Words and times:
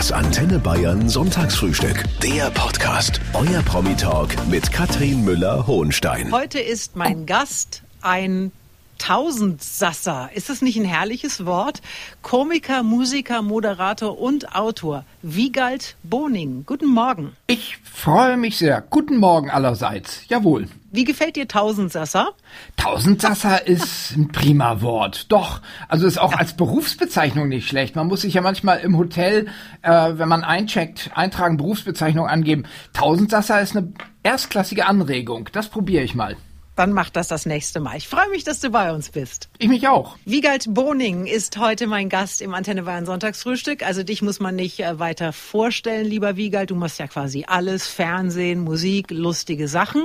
Das 0.00 0.12
Antenne 0.12 0.58
Bayern 0.58 1.10
Sonntagsfrühstück. 1.10 2.04
Der 2.22 2.48
Podcast. 2.52 3.20
Euer 3.34 3.60
Promi-Talk 3.60 4.30
mit 4.48 4.72
Katrin 4.72 5.26
Müller-Hohenstein. 5.26 6.32
Heute 6.32 6.58
ist 6.58 6.96
mein 6.96 7.26
Gast 7.26 7.82
ein 8.00 8.50
Tausendsasser. 9.00 10.28
Ist 10.34 10.50
das 10.50 10.60
nicht 10.60 10.78
ein 10.78 10.84
herrliches 10.84 11.46
Wort? 11.46 11.80
Komiker, 12.20 12.82
Musiker, 12.82 13.40
Moderator 13.40 14.20
und 14.20 14.54
Autor. 14.54 15.06
Wiegald 15.22 15.96
Boning. 16.02 16.64
Guten 16.66 16.86
Morgen. 16.86 17.32
Ich 17.46 17.78
freue 17.82 18.36
mich 18.36 18.58
sehr. 18.58 18.82
Guten 18.82 19.16
Morgen 19.16 19.48
allerseits. 19.48 20.28
Jawohl. 20.28 20.68
Wie 20.92 21.04
gefällt 21.04 21.36
dir 21.36 21.48
Tausendsasser? 21.48 22.34
Tausendsasser 22.76 23.66
ist 23.66 24.14
ein 24.16 24.28
prima 24.28 24.82
Wort. 24.82 25.32
Doch, 25.32 25.62
also 25.88 26.06
ist 26.06 26.20
auch 26.20 26.34
als 26.34 26.52
Berufsbezeichnung 26.52 27.48
nicht 27.48 27.66
schlecht. 27.66 27.96
Man 27.96 28.06
muss 28.06 28.20
sich 28.20 28.34
ja 28.34 28.42
manchmal 28.42 28.80
im 28.80 28.98
Hotel, 28.98 29.48
äh, 29.80 30.12
wenn 30.12 30.28
man 30.28 30.44
eincheckt, 30.44 31.10
eintragen, 31.14 31.56
Berufsbezeichnung 31.56 32.26
angeben. 32.26 32.64
Tausendsasser 32.92 33.62
ist 33.62 33.74
eine 33.74 33.94
erstklassige 34.22 34.86
Anregung. 34.86 35.48
Das 35.52 35.68
probiere 35.68 36.04
ich 36.04 36.14
mal. 36.14 36.36
Dann 36.80 36.94
mach 36.94 37.10
das 37.10 37.28
das 37.28 37.44
nächste 37.44 37.78
Mal. 37.78 37.98
Ich 37.98 38.08
freue 38.08 38.30
mich, 38.30 38.42
dass 38.42 38.60
du 38.60 38.70
bei 38.70 38.90
uns 38.90 39.10
bist. 39.10 39.50
Ich 39.58 39.68
mich 39.68 39.86
auch. 39.86 40.16
Wiegald 40.24 40.72
Boning 40.72 41.26
ist 41.26 41.58
heute 41.58 41.86
mein 41.86 42.08
Gast 42.08 42.40
im 42.40 42.54
Antenne 42.54 42.84
Bayern 42.84 43.04
Sonntagsfrühstück. 43.04 43.82
Also 43.82 44.02
dich 44.02 44.22
muss 44.22 44.40
man 44.40 44.56
nicht 44.56 44.80
äh, 44.80 44.98
weiter 44.98 45.34
vorstellen, 45.34 46.06
lieber 46.06 46.36
Wiegald. 46.36 46.70
Du 46.70 46.76
machst 46.76 46.98
ja 46.98 47.06
quasi 47.06 47.44
alles. 47.46 47.86
Fernsehen, 47.86 48.60
Musik, 48.60 49.10
lustige 49.10 49.68
Sachen. 49.68 50.04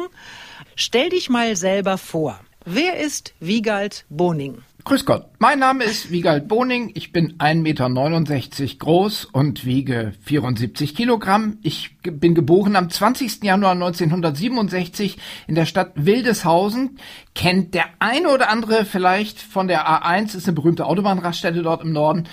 Stell 0.76 1.12
dich 1.12 1.30
mal 1.30 1.56
selber 1.56 1.98
vor. 1.98 2.42
Wer 2.66 3.00
ist 3.00 3.34
Wiegald 3.40 4.04
Boning? 4.10 4.58
Grüß 4.88 5.04
Gott, 5.08 5.26
mein 5.40 5.58
Name 5.58 5.84
ist 5.84 6.12
Wiegald 6.12 6.48
Boning, 6.48 6.92
ich 6.94 7.12
bin 7.12 7.40
1,69 7.40 8.62
Meter 8.62 8.76
groß 8.78 9.26
und 9.26 9.66
wiege 9.66 10.14
74 10.22 10.94
Kilogramm. 10.94 11.58
Ich 11.64 11.98
bin 12.04 12.36
geboren 12.36 12.76
am 12.76 12.92
20. 12.92 13.44
Januar 13.44 13.72
1967 13.72 15.18
in 15.48 15.56
der 15.56 15.66
Stadt 15.66 15.94
Wildeshausen. 15.96 17.00
Kennt 17.34 17.74
der 17.74 17.86
eine 17.98 18.30
oder 18.30 18.50
andere 18.52 18.86
vielleicht 18.86 19.42
von 19.42 19.68
der 19.68 19.88
A1, 19.90 20.38
ist 20.38 20.48
eine 20.48 20.54
berühmte 20.54 20.86
Autobahnraststätte 20.86 21.64
dort 21.64 21.82
im 21.82 21.92
Norden. 21.92 22.26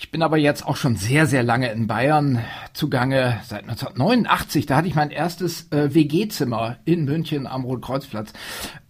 Ich 0.00 0.10
bin 0.10 0.22
aber 0.22 0.36
jetzt 0.36 0.66
auch 0.66 0.76
schon 0.76 0.96
sehr, 0.96 1.26
sehr 1.26 1.44
lange 1.44 1.70
in 1.70 1.86
Bayern 1.86 2.40
zugange, 2.72 3.40
seit 3.44 3.62
1989. 3.62 4.66
Da 4.66 4.76
hatte 4.76 4.88
ich 4.88 4.96
mein 4.96 5.10
erstes 5.10 5.70
äh, 5.70 5.94
WG-Zimmer 5.94 6.78
in 6.84 7.04
München 7.04 7.46
am 7.46 7.64
Rotkreuzplatz. 7.64 8.32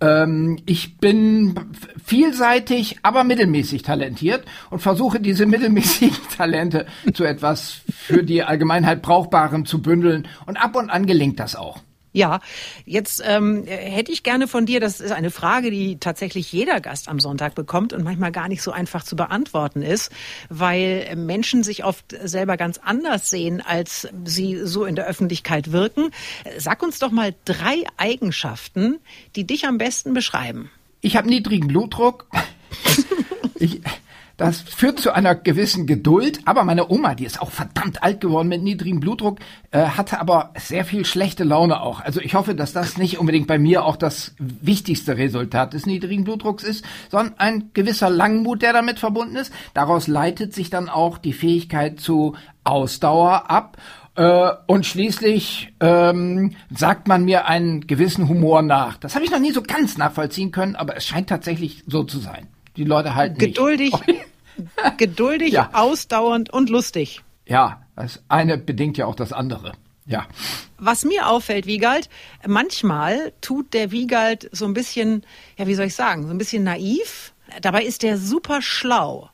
Ähm, 0.01 0.59
ich 0.65 0.99
bin 0.99 1.55
vielseitig, 2.03 2.99
aber 3.11 3.25
mittelmäßig 3.25 3.83
talentiert 3.83 4.45
und 4.71 4.79
versuche 4.79 5.19
diese 5.19 5.45
mittelmäßigen 5.45 6.17
Talente 6.37 6.87
zu 7.13 7.25
etwas 7.25 7.81
für 7.91 8.23
die 8.23 8.45
Allgemeinheit 8.45 9.03
Brauchbarem 9.03 9.67
zu 9.67 9.83
bündeln 9.83 10.29
und 10.47 10.57
ab 10.57 10.77
und 10.77 10.91
an 10.91 11.07
gelingt 11.07 11.41
das 11.41 11.57
auch. 11.57 11.81
Ja, 12.13 12.41
jetzt 12.87 13.21
ähm, 13.25 13.65
hätte 13.67 14.13
ich 14.13 14.23
gerne 14.23 14.47
von 14.47 14.65
dir, 14.67 14.79
das 14.79 15.01
ist 15.01 15.11
eine 15.11 15.31
Frage, 15.31 15.73
die 15.73 15.99
tatsächlich 15.99 16.53
jeder 16.53 16.81
Gast 16.81 17.09
am 17.09 17.19
Sonntag 17.21 17.57
bekommt 17.57 17.93
und 17.93 18.05
manchmal 18.05 18.31
gar 18.31 18.49
nicht 18.49 18.63
so 18.63 18.71
einfach 18.71 19.03
zu 19.03 19.17
beantworten 19.17 19.83
ist, 19.83 20.13
weil 20.49 21.15
Menschen 21.17 21.65
sich 21.65 21.85
oft 21.85 22.17
selber 22.23 22.57
ganz 22.57 22.79
anders 22.79 23.31
sehen, 23.31 23.61
als 23.61 24.09
sie 24.25 24.57
so 24.65 24.85
in 24.85 24.95
der 24.97 25.07
Öffentlichkeit 25.07 25.73
wirken. 25.73 26.11
Sag 26.59 26.83
uns 26.83 27.01
doch 27.01 27.11
mal 27.11 27.35
drei 27.45 27.85
Eigenschaften, 27.97 28.99
die 29.37 29.47
dich 29.47 29.67
am 29.67 29.79
besten 29.79 30.13
beschreiben. 30.13 30.71
Ich 31.01 31.17
habe 31.17 31.29
niedrigen 31.29 31.69
Blutdruck. 31.69 32.27
ich, 33.57 33.81
das 34.41 34.63
führt 34.63 34.99
zu 34.99 35.13
einer 35.13 35.35
gewissen 35.35 35.87
Geduld, 35.87 36.41
aber 36.47 36.65
meine 36.65 36.91
Oma, 36.91 37.15
die 37.15 37.27
ist 37.27 37.43
auch 37.43 37.51
verdammt 37.51 38.03
alt 38.03 38.23
geworden 38.23 38.49
mit 38.49 38.63
niedrigem 38.63 38.99
Blutdruck, 38.99 39.39
äh, 39.71 39.83
hatte 39.83 40.19
aber 40.19 40.55
sehr 40.57 40.87
viel 40.87 41.05
schlechte 41.05 41.45
Laune 41.45 41.83
auch. 41.83 42.01
Also 42.01 42.23
ich 42.23 42.35
hoffe, 42.35 42.55
dass 42.55 42.73
das 42.73 42.97
nicht 42.97 43.19
unbedingt 43.19 43.47
bei 43.47 43.59
mir 43.59 43.85
auch 43.85 43.97
das 43.97 44.35
wichtigste 44.39 45.19
Resultat 45.19 45.75
des 45.75 45.85
niedrigen 45.85 46.25
Blutdrucks 46.25 46.65
ist, 46.65 46.87
sondern 47.11 47.35
ein 47.37 47.71
gewisser 47.75 48.09
Langmut, 48.09 48.63
der 48.63 48.73
damit 48.73 48.99
verbunden 48.99 49.37
ist. 49.37 49.53
Daraus 49.75 50.07
leitet 50.07 50.55
sich 50.55 50.71
dann 50.71 50.89
auch 50.89 51.19
die 51.19 51.35
Fähigkeit 51.35 52.01
zu 52.01 52.35
Ausdauer 52.65 53.51
ab. 53.51 53.77
Äh, 54.15 54.53
und 54.67 54.87
schließlich 54.87 55.75
ähm, 55.81 56.57
sagt 56.75 57.09
man 57.09 57.27
mir 57.27 57.47
einen 57.47 57.87
gewissen 57.87 58.27
Humor 58.27 58.63
nach. 58.63 58.97
Das 58.97 59.17
habe 59.17 59.27
ich 59.27 59.31
noch 59.31 59.39
nie 59.39 59.53
so 59.53 59.61
ganz 59.61 59.99
nachvollziehen 59.99 60.51
können, 60.51 60.77
aber 60.77 60.97
es 60.97 61.05
scheint 61.05 61.29
tatsächlich 61.29 61.85
so 61.87 62.05
zu 62.05 62.21
sein. 62.21 62.47
Die 62.81 62.87
Leute 62.87 63.15
halten 63.15 63.37
geduldig, 63.37 63.93
geduldig, 64.97 65.53
ja. 65.53 65.69
ausdauernd 65.75 66.49
und 66.51 66.71
lustig. 66.71 67.21
Ja, 67.45 67.83
das 67.95 68.23
eine 68.29 68.57
bedingt 68.57 68.97
ja 68.97 69.05
auch 69.05 69.15
das 69.15 69.35
andere. 69.35 69.73
Ja. 70.07 70.27
Was 70.79 71.05
mir 71.05 71.29
auffällt, 71.29 71.67
Wiegald, 71.67 72.09
manchmal 72.47 73.35
tut 73.43 73.75
der 73.75 73.91
Wiegald 73.91 74.49
so 74.53 74.65
ein 74.65 74.73
bisschen, 74.73 75.27
ja, 75.59 75.67
wie 75.67 75.75
soll 75.75 75.89
ich 75.89 75.95
sagen, 75.95 76.23
so 76.23 76.31
ein 76.31 76.39
bisschen 76.39 76.65
naiv. 76.65 77.35
Dabei 77.61 77.85
ist 77.85 78.03
der 78.03 78.17
super 78.17 78.63
schlau. 78.63 79.29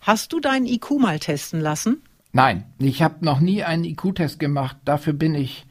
Hast 0.00 0.32
du 0.32 0.38
deinen 0.38 0.66
IQ 0.66 0.92
mal 1.00 1.18
testen 1.18 1.60
lassen? 1.60 2.02
Nein, 2.30 2.66
ich 2.78 3.02
habe 3.02 3.24
noch 3.24 3.40
nie 3.40 3.64
einen 3.64 3.82
IQ-Test 3.82 4.38
gemacht. 4.38 4.76
Dafür 4.84 5.12
bin 5.12 5.34
ich 5.34 5.66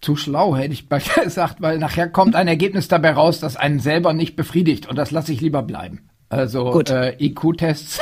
zu 0.00 0.14
schlau, 0.14 0.54
hätte 0.54 0.74
ich 0.74 0.88
bald 0.88 1.12
gesagt, 1.24 1.60
weil 1.60 1.78
nachher 1.78 2.08
kommt 2.08 2.36
ein 2.36 2.46
Ergebnis 2.46 2.86
dabei 2.86 3.14
raus, 3.14 3.40
das 3.40 3.56
einen 3.56 3.80
selber 3.80 4.12
nicht 4.12 4.36
befriedigt 4.36 4.86
und 4.86 4.94
das 4.94 5.10
lasse 5.10 5.32
ich 5.32 5.40
lieber 5.40 5.64
bleiben. 5.64 6.07
Also 6.28 6.80
äh, 6.82 7.16
IQ-Tests 7.24 8.00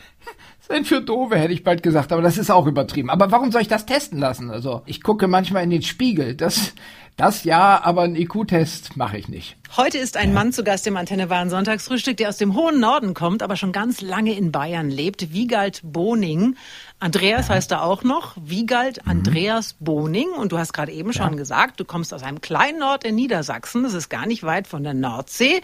sind 0.68 0.86
für 0.86 1.00
Dove, 1.00 1.36
hätte 1.36 1.52
ich 1.52 1.64
bald 1.64 1.82
gesagt, 1.82 2.12
aber 2.12 2.22
das 2.22 2.38
ist 2.38 2.50
auch 2.50 2.66
übertrieben. 2.66 3.10
Aber 3.10 3.30
warum 3.30 3.52
soll 3.52 3.62
ich 3.62 3.68
das 3.68 3.86
testen 3.86 4.18
lassen? 4.18 4.50
Also 4.50 4.82
ich 4.86 5.02
gucke 5.02 5.28
manchmal 5.28 5.64
in 5.64 5.70
den 5.70 5.82
Spiegel. 5.82 6.34
Das, 6.34 6.74
das 7.16 7.44
ja, 7.44 7.80
aber 7.84 8.02
einen 8.02 8.16
IQ-Test 8.16 8.96
mache 8.96 9.16
ich 9.16 9.28
nicht. 9.28 9.56
Heute 9.76 9.98
ist 9.98 10.16
ein 10.16 10.34
Mann 10.34 10.52
zu 10.52 10.64
Gast 10.64 10.86
im 10.86 10.96
Antenne 10.96 11.28
Bayern 11.28 11.48
Sonntagsfrühstück, 11.48 12.16
der 12.16 12.28
aus 12.28 12.38
dem 12.38 12.54
hohen 12.54 12.80
Norden 12.80 13.14
kommt, 13.14 13.42
aber 13.42 13.56
schon 13.56 13.70
ganz 13.70 14.00
lange 14.00 14.36
in 14.36 14.50
Bayern 14.50 14.90
lebt. 14.90 15.32
Wiegald 15.32 15.80
Boning. 15.84 16.56
Andreas 16.98 17.48
ja. 17.48 17.54
heißt 17.54 17.70
er 17.70 17.84
auch 17.84 18.02
noch. 18.02 18.36
Wiegald 18.40 19.04
mhm. 19.04 19.10
Andreas 19.10 19.76
Boning. 19.78 20.30
Und 20.30 20.50
du 20.50 20.58
hast 20.58 20.72
gerade 20.72 20.90
eben 20.90 21.10
ja. 21.10 21.22
schon 21.22 21.36
gesagt, 21.36 21.78
du 21.78 21.84
kommst 21.84 22.12
aus 22.12 22.24
einem 22.24 22.40
kleinen 22.40 22.82
Ort 22.82 23.04
in 23.04 23.14
Niedersachsen. 23.14 23.84
Das 23.84 23.94
ist 23.94 24.08
gar 24.08 24.26
nicht 24.26 24.42
weit 24.42 24.66
von 24.66 24.82
der 24.82 24.94
Nordsee. 24.94 25.60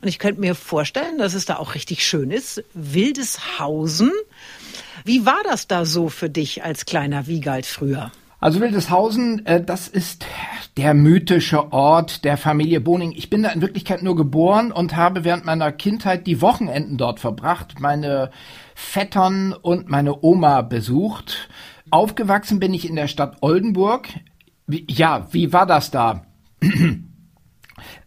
Und 0.00 0.08
ich 0.08 0.18
könnte 0.18 0.40
mir 0.40 0.54
vorstellen, 0.54 1.18
dass 1.18 1.34
es 1.34 1.44
da 1.44 1.56
auch 1.56 1.74
richtig 1.74 2.04
schön 2.04 2.30
ist. 2.32 2.64
Wildeshausen. 2.74 4.10
Wie 5.04 5.26
war 5.26 5.40
das 5.44 5.68
da 5.68 5.84
so 5.84 6.08
für 6.08 6.28
dich 6.28 6.64
als 6.64 6.86
kleiner 6.86 7.28
Wiegald 7.28 7.66
früher? 7.66 8.10
Also 8.40 8.60
Wildeshausen, 8.60 9.44
äh, 9.46 9.62
das 9.62 9.88
ist 9.88 10.24
der 10.76 10.94
mythische 10.94 11.72
Ort 11.72 12.24
der 12.24 12.36
Familie 12.36 12.80
Boning. 12.80 13.12
Ich 13.12 13.30
bin 13.30 13.42
da 13.42 13.48
in 13.50 13.62
Wirklichkeit 13.62 14.02
nur 14.02 14.14
geboren 14.14 14.70
und 14.70 14.94
habe 14.94 15.24
während 15.24 15.44
meiner 15.44 15.72
Kindheit 15.72 16.26
die 16.26 16.40
Wochenenden 16.40 16.98
dort 16.98 17.18
verbracht, 17.18 17.80
meine 17.80 18.30
Vettern 18.76 19.52
und 19.52 19.88
meine 19.88 20.22
Oma 20.22 20.62
besucht. 20.62 21.48
Aufgewachsen 21.90 22.60
bin 22.60 22.74
ich 22.74 22.88
in 22.88 22.94
der 22.94 23.08
Stadt 23.08 23.38
Oldenburg. 23.40 24.08
Ja, 24.68 25.26
wie 25.32 25.52
war 25.52 25.66
das 25.66 25.90
da? 25.90 26.26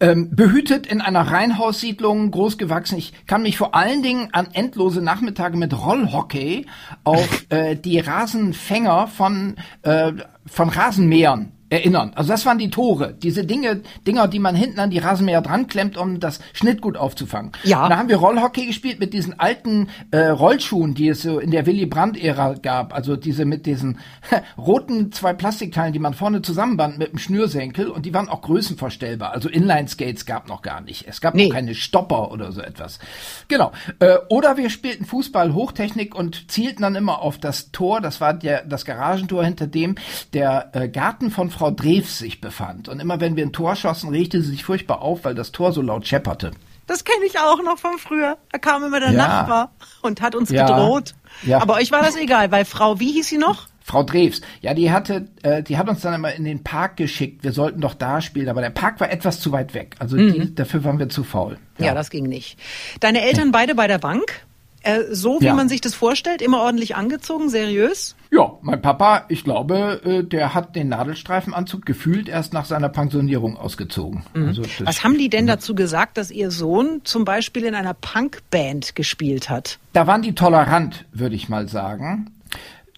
Ähm, 0.02 0.36
behütet 0.36 0.88
in 0.88 1.00
einer 1.00 1.22
Reihenhaussiedlung, 1.22 2.32
großgewachsen. 2.32 2.98
Ich 2.98 3.14
kann 3.28 3.44
mich 3.44 3.56
vor 3.56 3.76
allen 3.76 4.02
Dingen 4.02 4.30
an 4.32 4.48
endlose 4.52 5.00
Nachmittage 5.00 5.56
mit 5.56 5.78
Rollhockey 5.78 6.66
auf 7.04 7.46
äh, 7.50 7.76
die 7.76 8.00
Rasenfänger 8.00 9.06
von, 9.06 9.58
äh, 9.84 10.14
von 10.48 10.70
Rasenmähern 10.70 11.52
erinnern. 11.72 12.12
Also 12.16 12.30
das 12.30 12.46
waren 12.46 12.58
die 12.58 12.70
Tore, 12.70 13.14
diese 13.14 13.46
Dinge, 13.46 13.82
Dinger, 14.06 14.28
die 14.28 14.40
man 14.40 14.56
hinten 14.56 14.80
an 14.82 14.90
die 14.90 15.00
Rasenmäher 15.00 15.42
dran 15.42 15.68
klemmt, 15.68 15.98
um 15.98 16.20
das 16.20 16.42
Schnittgut 16.52 16.98
aufzufangen. 16.98 17.54
Ja. 17.64 17.84
Und 17.84 17.92
da 17.92 17.98
haben 17.98 18.09
wir 18.09 18.18
Rollhockey 18.18 18.66
gespielt 18.66 19.00
mit 19.00 19.14
diesen 19.14 19.40
alten 19.40 19.88
äh, 20.12 20.28
Rollschuhen, 20.28 20.94
die 20.96 21.08
es 21.08 21.22
so 21.22 21.40
in 21.40 21.50
der 21.50 21.66
Willy 21.66 21.85
Brandt-Ära 21.85 22.56
gab. 22.62 22.94
Also 22.94 23.16
diese 23.16 23.46
mit 23.46 23.66
diesen 23.66 24.00
roten 24.58 25.14
zwei 25.14 25.32
Plastikteilen, 25.32 25.94
die 25.94 26.00
man 26.00 26.14
vorne 26.14 26.41
zusammenband 26.41 26.97
mit 26.97 27.14
dem 27.14 27.20
Schnürsenkel 27.20 27.88
und 27.88 28.06
die 28.06 28.14
waren 28.14 28.28
auch 28.28 28.41
größenverstellbar. 28.41 29.32
Also 29.32 29.47
Inline-Skates 29.47 30.26
gab 30.26 30.50
noch 30.50 30.64
gar 30.64 30.82
nicht. 30.82 31.08
Es 31.08 31.22
gab 31.22 31.35
nee. 31.35 31.47
noch 31.47 31.53
keine 31.53 31.73
Stopper 31.73 32.32
oder 32.32 32.52
so 32.52 32.59
etwas. 32.59 33.00
Genau. 33.47 33.72
Äh, 34.00 34.18
oder 34.28 34.58
wir 34.58 34.70
spielten 34.70 35.06
Fußball 35.06 35.53
Hochtechnik 35.53 36.16
und 36.16 36.52
zielten 36.52 36.82
dann 36.82 36.96
immer 36.96 37.22
auf 37.22 37.38
das 37.38 37.72
Tor. 37.72 38.02
Das 38.02 38.20
war 38.20 38.34
der, 38.34 38.66
das 38.66 38.84
Garagentor, 38.84 39.46
hinter 39.46 39.68
dem 39.68 39.96
der 40.34 40.70
äh, 40.73 40.90
Garten 40.90 41.32
von 41.32 41.50
Frau 41.50 41.60
Frau 41.61 41.69
Drews 41.69 42.17
sich 42.17 42.41
befand. 42.41 42.90
Und 42.90 42.99
immer 42.99 43.22
wenn 43.22 43.35
wir 43.35 43.46
ein 43.46 43.53
Tor 43.53 43.75
schossen, 43.75 44.09
regte 44.09 44.41
sie 44.41 44.49
sich 44.49 44.63
furchtbar 44.63 45.03
auf, 45.03 45.25
weil 45.25 45.35
das 45.35 45.52
Tor 45.52 45.73
so 45.73 45.84
laut 45.84 46.08
schepperte. 46.08 46.49
Das 46.87 47.03
kenne 47.03 47.23
ich 47.23 47.37
auch 47.37 47.61
noch 47.61 47.78
von 47.78 47.99
früher. 47.99 48.40
Da 48.52 48.58
kam 48.58 48.84
immer 48.84 48.99
der 48.99 49.11
ja. 49.11 49.28
Nachbar 49.28 49.72
und 50.02 50.22
hat 50.22 50.34
uns 50.34 50.49
ja. 50.49 50.66
gedroht. 50.66 51.13
Ja. 51.43 51.61
Aber 51.61 51.75
euch 51.75 51.91
war 51.91 52.02
das 52.02 52.16
egal, 52.16 52.52
weil 52.52 52.66
Frau, 52.66 52.99
wie 52.99 53.11
hieß 53.11 53.28
sie 53.28 53.37
noch? 53.37 53.67
Frau 53.84 54.02
Drews, 54.02 54.41
ja, 54.61 54.73
die 54.73 54.91
hatte, 54.91 55.28
äh, 55.43 55.61
die 55.61 55.78
hat 55.78 55.87
uns 55.87 56.02
dann 56.02 56.16
immer 56.16 56.34
in 56.34 56.46
den 56.46 56.63
Park 56.63 56.97
geschickt. 56.97 57.43
Wir 57.43 57.52
sollten 57.52 57.79
doch 57.79 57.93
da 57.93 58.22
spielen, 58.22 58.49
aber 58.49 58.61
der 58.61 58.72
Park 58.72 58.99
war 58.99 59.11
etwas 59.11 59.40
zu 59.40 59.52
weit 59.52 59.75
weg. 59.75 59.97
Also 59.99 60.17
mhm. 60.17 60.34
die, 60.34 60.55
dafür 60.55 60.84
waren 60.84 60.97
wir 60.97 61.09
zu 61.09 61.23
faul. 61.23 61.59
Ja. 61.78 61.85
ja. 61.85 61.93
das 61.93 62.09
ging 62.09 62.25
nicht. 62.25 62.58
Deine 63.02 63.22
Eltern 63.22 63.52
beide 63.52 63.75
bei 63.75 63.85
der 63.85 63.99
Bank? 63.99 64.47
Äh, 64.84 65.02
so 65.12 65.40
wie 65.42 65.46
Ja. 65.46 65.54
man 65.54 65.70
sich 65.70 65.80
das 65.82 65.94
vorstellt, 65.94 66.42
immer 66.42 66.60
ordentlich 66.62 66.96
angezogen, 66.96 67.50
seriös? 67.50 68.16
Ja, 68.32 68.54
mein 68.62 68.82
Papa, 68.82 69.26
ich 69.30 69.44
glaube, 69.44 70.02
äh, 70.04 70.24
der 70.24 70.54
hat 70.56 70.76
den 70.76 70.90
Nadelstreifenanzug 70.90 71.86
gefühlt 71.86 72.28
erst 72.30 72.54
nach 72.54 72.66
seiner 72.66 72.90
Pensionierung 72.90 73.58
ausgezogen. 73.58 74.24
Also 74.34 74.62
Mhm. 74.64 74.68
Was 74.86 75.04
haben 75.04 75.18
die 75.18 75.30
denn 75.30 75.46
dazu 75.46 75.76
gesagt, 75.76 76.18
dass 76.18 76.32
ihr 76.32 76.50
Sohn 76.50 77.02
zum 77.04 77.26
Beispiel 77.26 77.66
in 77.66 77.76
einer 77.76 77.94
Punkband 77.94 78.96
gespielt 78.96 79.50
hat? 79.50 79.78
Da 79.94 80.08
waren 80.08 80.22
die 80.24 80.34
tolerant, 80.34 81.06
würde 81.14 81.36
ich 81.36 81.48
mal 81.50 81.68
sagen. 81.68 82.32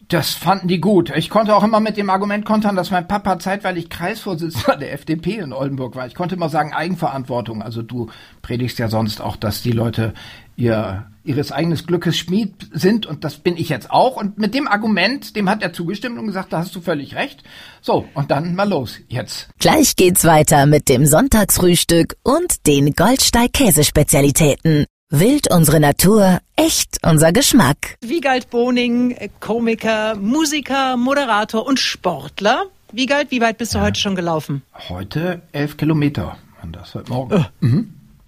Das 0.09 0.31
fanden 0.35 0.67
die 0.67 0.79
gut. 0.79 1.11
Ich 1.15 1.29
konnte 1.29 1.55
auch 1.55 1.63
immer 1.63 1.79
mit 1.79 1.97
dem 1.97 2.09
Argument 2.09 2.45
kontern, 2.45 2.75
dass 2.75 2.91
mein 2.91 3.07
Papa 3.07 3.39
zeitweilig 3.39 3.89
Kreisvorsitzender 3.89 4.77
der 4.77 4.93
FDP 4.93 5.37
in 5.39 5.53
Oldenburg 5.53 5.95
war. 5.95 6.05
Ich 6.05 6.13
konnte 6.13 6.35
immer 6.35 6.49
sagen, 6.49 6.73
Eigenverantwortung. 6.73 7.61
Also 7.63 7.81
du 7.81 8.09
predigst 8.41 8.77
ja 8.79 8.89
sonst 8.89 9.21
auch, 9.21 9.35
dass 9.35 9.61
die 9.63 9.71
Leute 9.71 10.13
ihr, 10.55 11.05
ihres 11.23 11.51
eigenes 11.51 11.85
Glückes 11.85 12.17
Schmied 12.17 12.53
sind 12.71 13.05
und 13.05 13.23
das 13.23 13.37
bin 13.37 13.55
ich 13.57 13.69
jetzt 13.69 13.91
auch. 13.91 14.17
Und 14.17 14.37
mit 14.37 14.53
dem 14.53 14.67
Argument, 14.67 15.35
dem 15.35 15.49
hat 15.49 15.61
er 15.63 15.73
zugestimmt 15.73 16.19
und 16.19 16.27
gesagt, 16.27 16.53
da 16.53 16.59
hast 16.59 16.75
du 16.75 16.81
völlig 16.81 17.15
recht. 17.15 17.43
So, 17.81 18.05
und 18.13 18.31
dann 18.31 18.55
mal 18.55 18.67
los 18.67 18.99
jetzt. 19.07 19.49
Gleich 19.59 19.95
geht's 19.95 20.25
weiter 20.25 20.65
mit 20.65 20.89
dem 20.89 21.05
Sonntagsfrühstück 21.05 22.15
und 22.23 22.67
den 22.67 22.93
Goldsteig-Käsespezialitäten. 22.93 24.85
Wild 25.09 25.51
unsere 25.51 25.79
Natur, 25.79 26.39
echt 26.55 26.97
unser 27.05 27.31
Geschmack. 27.31 27.97
Wiegald 28.01 28.49
Boning, 28.49 29.15
Komiker, 29.39 30.15
Musiker, 30.15 30.97
Moderator 30.97 31.65
und 31.65 31.79
Sportler. 31.79 32.65
Wiegald, 32.91 33.31
wie 33.31 33.39
weit 33.39 33.59
bist 33.59 33.75
du 33.75 33.81
heute 33.81 33.99
schon 33.99 34.15
gelaufen? 34.15 34.63
Heute 34.89 35.43
elf 35.51 35.77
Kilometer. 35.77 36.37
Und 36.63 36.75
das 36.75 36.95
heute 36.95 37.11
Morgen. 37.11 37.45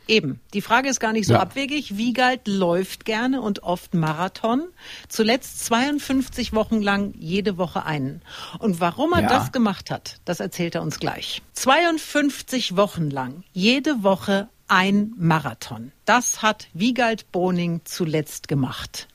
Eben. 0.07 0.39
Die 0.53 0.61
Frage 0.61 0.89
ist 0.89 0.99
gar 0.99 1.13
nicht 1.13 1.25
so 1.27 1.33
Ja. 1.33 1.39
abwegig. 1.39 1.97
Wiegald 1.97 2.47
läuft 2.47 3.05
gerne 3.05 3.41
und 3.41 3.63
oft 3.63 3.93
Marathon. 3.93 4.63
Zuletzt 5.09 5.65
52 5.65 6.53
Wochen 6.53 6.81
lang 6.81 7.13
jede 7.17 7.57
Woche 7.57 7.85
einen. 7.85 8.21
Und 8.59 8.79
warum 8.79 9.13
er 9.13 9.21
Ja. 9.23 9.27
das 9.29 9.51
gemacht 9.51 9.89
hat, 9.89 10.17
das 10.25 10.39
erzählt 10.39 10.75
er 10.75 10.81
uns 10.83 10.99
gleich. 10.99 11.41
52 11.53 12.75
Wochen 12.75 13.09
lang 13.09 13.43
jede 13.53 14.03
Woche 14.03 14.47
ein 14.67 15.13
Marathon. 15.17 15.91
Das 16.05 16.41
hat 16.41 16.67
Wiegald 16.73 17.31
Boning 17.31 17.81
zuletzt 17.85 18.47
gemacht. 18.47 19.07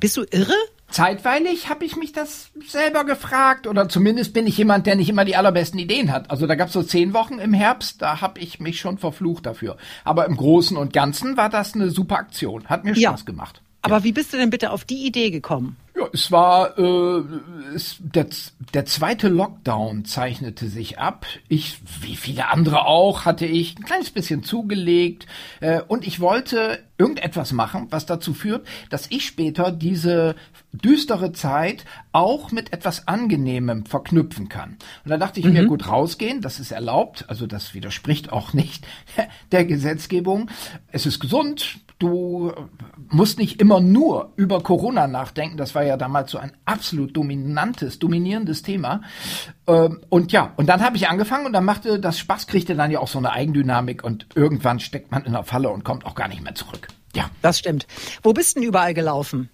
Bist 0.00 0.16
du 0.16 0.24
irre? 0.30 0.54
Zeitweilig 0.90 1.68
habe 1.68 1.84
ich 1.84 1.96
mich 1.96 2.12
das 2.12 2.50
selber 2.66 3.04
gefragt 3.04 3.66
oder 3.66 3.88
zumindest 3.88 4.32
bin 4.32 4.46
ich 4.46 4.56
jemand, 4.56 4.86
der 4.86 4.96
nicht 4.96 5.08
immer 5.10 5.24
die 5.24 5.36
allerbesten 5.36 5.78
Ideen 5.78 6.10
hat. 6.10 6.30
Also 6.30 6.46
da 6.46 6.54
gab 6.54 6.68
es 6.68 6.72
so 6.74 6.82
zehn 6.82 7.12
Wochen 7.12 7.38
im 7.38 7.52
Herbst, 7.52 8.00
da 8.00 8.20
habe 8.20 8.40
ich 8.40 8.58
mich 8.58 8.80
schon 8.80 8.96
verflucht 8.98 9.44
dafür. 9.46 9.76
Aber 10.04 10.24
im 10.26 10.36
Großen 10.36 10.76
und 10.76 10.92
Ganzen 10.92 11.36
war 11.36 11.50
das 11.50 11.74
eine 11.74 11.90
super 11.90 12.16
Aktion, 12.16 12.64
hat 12.66 12.84
mir 12.84 12.94
Ja. 12.94 13.10
Spaß 13.10 13.26
gemacht. 13.26 13.60
Aber 13.82 14.02
wie 14.02 14.12
bist 14.12 14.32
du 14.32 14.38
denn 14.38 14.50
bitte 14.50 14.70
auf 14.72 14.84
die 14.84 15.06
Idee 15.06 15.30
gekommen? 15.30 15.76
Ja, 15.98 16.08
es 16.12 16.30
war 16.30 16.78
äh, 16.78 17.22
es, 17.74 17.96
der, 18.00 18.26
der 18.72 18.84
zweite 18.84 19.28
Lockdown 19.28 20.04
zeichnete 20.04 20.68
sich 20.68 20.98
ab. 20.98 21.26
Ich, 21.48 21.80
wie 22.00 22.16
viele 22.16 22.48
andere 22.48 22.86
auch, 22.86 23.24
hatte 23.24 23.46
ich 23.46 23.76
ein 23.76 23.84
kleines 23.84 24.10
bisschen 24.10 24.42
zugelegt 24.42 25.26
äh, 25.60 25.80
und 25.80 26.06
ich 26.06 26.20
wollte 26.20 26.78
irgendetwas 26.98 27.52
machen, 27.52 27.86
was 27.90 28.06
dazu 28.06 28.34
führt, 28.34 28.66
dass 28.90 29.06
ich 29.10 29.24
später 29.24 29.72
diese 29.72 30.34
düstere 30.72 31.32
Zeit 31.32 31.84
auch 32.12 32.52
mit 32.52 32.72
etwas 32.72 33.08
Angenehmem 33.08 33.86
verknüpfen 33.86 34.48
kann. 34.48 34.76
Und 35.04 35.10
da 35.10 35.16
dachte 35.16 35.40
ich 35.40 35.46
mir, 35.46 35.66
gut 35.66 35.88
rausgehen, 35.88 36.40
das 36.40 36.60
ist 36.60 36.72
erlaubt, 36.72 37.24
also 37.28 37.46
das 37.46 37.74
widerspricht 37.74 38.32
auch 38.32 38.52
nicht 38.52 38.86
der 39.52 39.64
Gesetzgebung. 39.64 40.50
Es 40.92 41.06
ist 41.06 41.20
gesund, 41.20 41.78
du 41.98 42.52
musst 43.08 43.38
nicht 43.38 43.60
immer 43.60 43.80
nur 43.80 44.32
über 44.36 44.62
Corona 44.62 45.06
nachdenken. 45.06 45.56
Das 45.56 45.74
war 45.74 45.82
ja 45.82 45.96
damals 45.96 46.30
so 46.30 46.38
ein 46.38 46.52
absolut 46.64 47.16
dominantes, 47.16 47.98
dominierendes 47.98 48.62
Thema. 48.62 49.02
Ähm, 49.66 50.00
Und 50.08 50.32
ja, 50.32 50.52
und 50.56 50.68
dann 50.68 50.82
habe 50.82 50.96
ich 50.96 51.08
angefangen 51.08 51.46
und 51.46 51.52
dann 51.52 51.64
machte 51.64 51.98
das 51.98 52.18
Spaß, 52.18 52.46
kriegte 52.46 52.74
dann 52.74 52.90
ja 52.90 53.00
auch 53.00 53.08
so 53.08 53.18
eine 53.18 53.32
Eigendynamik 53.32 54.04
und 54.04 54.26
irgendwann 54.34 54.80
steckt 54.80 55.10
man 55.10 55.24
in 55.24 55.32
der 55.32 55.44
Falle 55.44 55.70
und 55.70 55.84
kommt 55.84 56.06
auch 56.06 56.14
gar 56.14 56.28
nicht 56.28 56.42
mehr 56.42 56.54
zurück. 56.54 56.88
Ja. 57.14 57.30
Das 57.42 57.58
stimmt. 57.58 57.86
Wo 58.22 58.32
bist 58.32 58.56
denn 58.56 58.62
überall 58.62 58.94
gelaufen? 58.94 59.50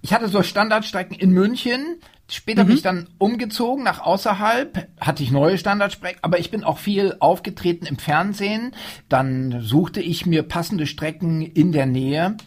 Ich 0.00 0.12
hatte 0.12 0.28
so 0.28 0.42
Standardstrecken 0.42 1.16
in 1.16 1.30
München. 1.30 2.00
Später 2.32 2.64
bin 2.64 2.76
ich 2.76 2.82
dann 2.82 3.08
umgezogen 3.18 3.84
nach 3.84 4.00
außerhalb, 4.00 4.88
hatte 4.98 5.22
ich 5.22 5.30
neue 5.30 5.58
Standardstrecken, 5.58 6.20
aber 6.22 6.38
ich 6.38 6.50
bin 6.50 6.64
auch 6.64 6.78
viel 6.78 7.14
aufgetreten 7.20 7.84
im 7.84 7.98
Fernsehen. 7.98 8.74
Dann 9.10 9.60
suchte 9.60 10.00
ich 10.00 10.24
mir 10.24 10.42
passende 10.42 10.86
Strecken 10.86 11.42
in 11.42 11.72
der 11.72 11.84
Nähe. 11.84 12.38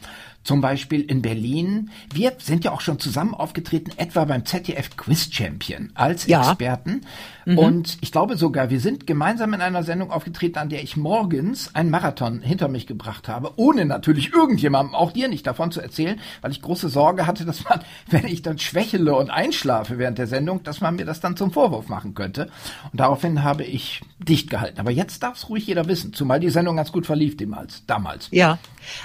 Zum 0.46 0.62
Beispiel 0.62 1.02
in 1.02 1.22
Berlin. 1.22 1.90
Wir 2.14 2.34
sind 2.38 2.64
ja 2.64 2.72
auch 2.72 2.82
schon 2.82 3.00
zusammen 3.00 3.34
aufgetreten, 3.34 3.92
etwa 3.98 4.26
beim 4.26 4.46
ZDF 4.46 4.96
Quiz 4.96 5.28
Champion 5.32 5.92
als 5.96 6.28
Ja. 6.28 6.52
Experten. 6.52 7.02
Und 7.46 7.98
ich 8.02 8.12
glaube 8.12 8.38
sogar, 8.38 8.72
wir 8.72 8.80
sind 8.80 9.06
gemeinsam 9.06 9.54
in 9.54 9.62
einer 9.62 9.84
Sendung 9.84 10.10
aufgetreten, 10.12 10.58
an 10.58 10.70
der 10.70 10.82
ich 10.82 10.98
morgens 10.98 11.76
einen 11.76 11.92
Marathon 11.92 12.42
hinter 12.42 12.68
mich 12.68 12.88
gebracht 12.88 13.28
habe, 13.28 13.54
ohne 13.58 13.86
natürlich 13.86 14.34
irgendjemandem, 14.34 14.96
auch 14.96 15.12
dir 15.12 15.28
nicht 15.28 15.46
davon 15.46 15.72
zu 15.72 15.80
erzählen, 15.80 16.20
weil 16.42 16.52
ich 16.52 16.62
große 16.64 16.90
Sorge 16.90 17.28
hatte, 17.28 17.46
dass 17.46 17.64
man, 17.64 17.82
wenn 18.10 18.26
ich 18.26 18.42
dann 18.42 18.58
schwächele 18.58 19.16
und 19.16 19.30
einschlafe 19.30 20.00
während 20.00 20.18
der 20.18 20.28
Sendung, 20.28 20.64
dass 20.64 20.82
man 20.82 20.96
mir 20.96 21.06
das 21.06 21.20
dann 21.20 21.38
zum 21.38 21.52
Vorwurf 21.52 21.88
machen 21.88 22.16
könnte. 22.16 22.50
Und 22.92 23.00
daraufhin 23.00 23.44
habe 23.44 23.64
ich 23.64 24.02
dicht 24.18 24.50
gehalten. 24.50 24.80
Aber 24.80 24.92
jetzt 24.92 25.22
darf 25.22 25.38
es 25.38 25.50
ruhig 25.50 25.68
jeder 25.68 25.88
wissen, 25.88 26.14
zumal 26.14 26.40
die 26.40 26.50
Sendung 26.50 26.78
ganz 26.78 26.92
gut 26.92 27.06
verlief 27.06 27.38
damals. 27.86 28.28
Ja. 28.32 28.58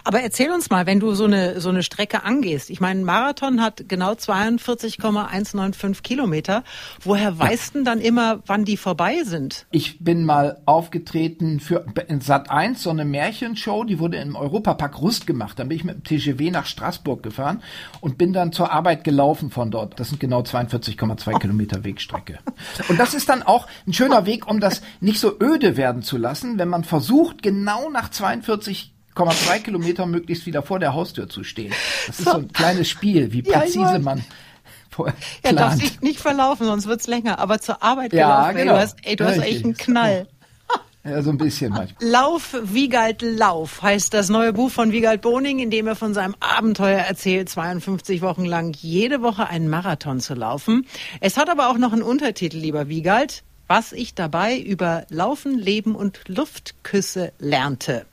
Aber 0.04 0.20
erzähl 0.20 0.50
uns 0.50 0.70
mal, 0.70 0.86
wenn 0.86 1.00
du 1.00 1.14
so 1.14 1.24
eine, 1.24 1.60
so 1.60 1.68
eine 1.68 1.82
Strecke 1.82 2.24
angehst. 2.24 2.70
Ich 2.70 2.80
meine, 2.80 3.00
ein 3.00 3.04
Marathon 3.04 3.60
hat 3.60 3.88
genau 3.88 4.14
42,195 4.14 6.02
Kilometer. 6.02 6.64
Woher 7.02 7.38
weißt 7.38 7.74
denn 7.74 7.84
dann 7.84 8.00
immer, 8.00 8.42
wann 8.46 8.64
die 8.64 8.76
vorbei 8.76 9.22
sind? 9.24 9.66
Ich 9.70 10.02
bin 10.02 10.24
mal 10.24 10.60
aufgetreten 10.66 11.60
für 11.60 11.84
in 12.08 12.20
Sat 12.20 12.50
1, 12.50 12.82
so 12.82 12.90
eine 12.90 13.04
Märchenshow, 13.04 13.84
die 13.84 13.98
wurde 13.98 14.18
im 14.18 14.36
Europapark 14.36 15.00
Rust 15.00 15.26
gemacht. 15.26 15.58
Dann 15.58 15.68
bin 15.68 15.76
ich 15.76 15.84
mit 15.84 15.96
dem 15.96 16.04
TGW 16.04 16.50
nach 16.50 16.66
Straßburg 16.66 17.22
gefahren 17.22 17.62
und 18.00 18.18
bin 18.18 18.32
dann 18.32 18.52
zur 18.52 18.72
Arbeit 18.72 19.04
gelaufen 19.04 19.50
von 19.50 19.70
dort. 19.70 19.98
Das 20.00 20.08
sind 20.08 20.20
genau 20.20 20.40
42,2 20.40 21.38
Kilometer 21.38 21.84
Wegstrecke. 21.84 22.38
Und 22.88 22.98
das 22.98 23.14
ist 23.14 23.28
dann 23.28 23.42
auch 23.42 23.66
ein 23.86 23.92
schöner 23.92 24.26
Weg, 24.26 24.48
um 24.48 24.60
das 24.60 24.82
nicht 25.00 25.20
so 25.20 25.38
öde 25.40 25.76
werden 25.76 26.02
zu 26.02 26.16
lassen, 26.16 26.58
wenn 26.58 26.68
man 26.68 26.84
versucht, 26.84 27.42
genau 27.42 27.90
nach 27.90 28.10
42,2 29.16 29.58
Kilometer 29.60 30.06
möglichst 30.06 30.46
wieder 30.46 30.62
vor 30.62 30.78
der 30.78 30.94
Haustür 30.94 31.28
zu 31.28 31.44
stehen. 31.44 31.72
Das 32.06 32.20
ist 32.20 32.28
so 32.28 32.36
ein 32.38 32.52
kleines 32.52 32.88
Spiel, 32.88 33.32
wie 33.32 33.42
Ja, 33.42 33.60
präzise 33.60 33.80
weiß. 33.84 34.02
man 34.02 34.24
vorher 34.90 35.14
Ja, 35.44 35.52
darfst 35.52 35.78
plant. 35.80 35.82
dich 35.94 36.00
nicht 36.00 36.20
verlaufen, 36.20 36.66
sonst 36.66 36.86
wird's 36.86 37.06
länger. 37.06 37.38
Aber 37.38 37.60
zur 37.60 37.82
Arbeit 37.82 38.12
Ja, 38.12 38.52
gelaufen, 38.52 38.56
ey, 38.56 38.62
genau. 38.64 38.74
du 38.76 38.80
hast, 38.80 38.96
ey, 39.02 39.16
du 39.16 39.24
hast 39.24 39.38
echt 39.38 39.64
einen 39.64 39.76
Knall. 39.76 40.26
Ja, 41.02 41.22
so 41.22 41.30
ein 41.30 41.38
bisschen 41.38 41.72
manchmal. 41.72 42.10
Lauf, 42.10 42.54
Wiegald, 42.62 43.22
Lauf 43.22 43.80
heißt 43.80 44.12
das 44.12 44.28
neue 44.28 44.52
Buch 44.52 44.70
von 44.70 44.92
Wiegald 44.92 45.22
Boning, 45.22 45.58
in 45.58 45.70
dem 45.70 45.86
er 45.86 45.96
von 45.96 46.12
seinem 46.12 46.34
Abenteuer 46.40 46.98
erzählt, 46.98 47.48
52 47.48 48.20
Wochen 48.20 48.44
lang 48.44 48.74
jede 48.78 49.22
Woche 49.22 49.48
einen 49.48 49.70
Marathon 49.70 50.20
zu 50.20 50.34
laufen. 50.34 50.86
Es 51.20 51.38
hat 51.38 51.48
aber 51.48 51.70
auch 51.70 51.78
noch 51.78 51.94
einen 51.94 52.02
Untertitel, 52.02 52.58
lieber 52.58 52.88
Wiegald, 52.90 53.44
was 53.66 53.92
ich 53.92 54.14
dabei 54.14 54.58
über 54.58 55.04
Laufen, 55.08 55.58
Leben 55.58 55.94
und 55.94 56.20
Luftküsse 56.28 57.32
lernte. 57.38 58.04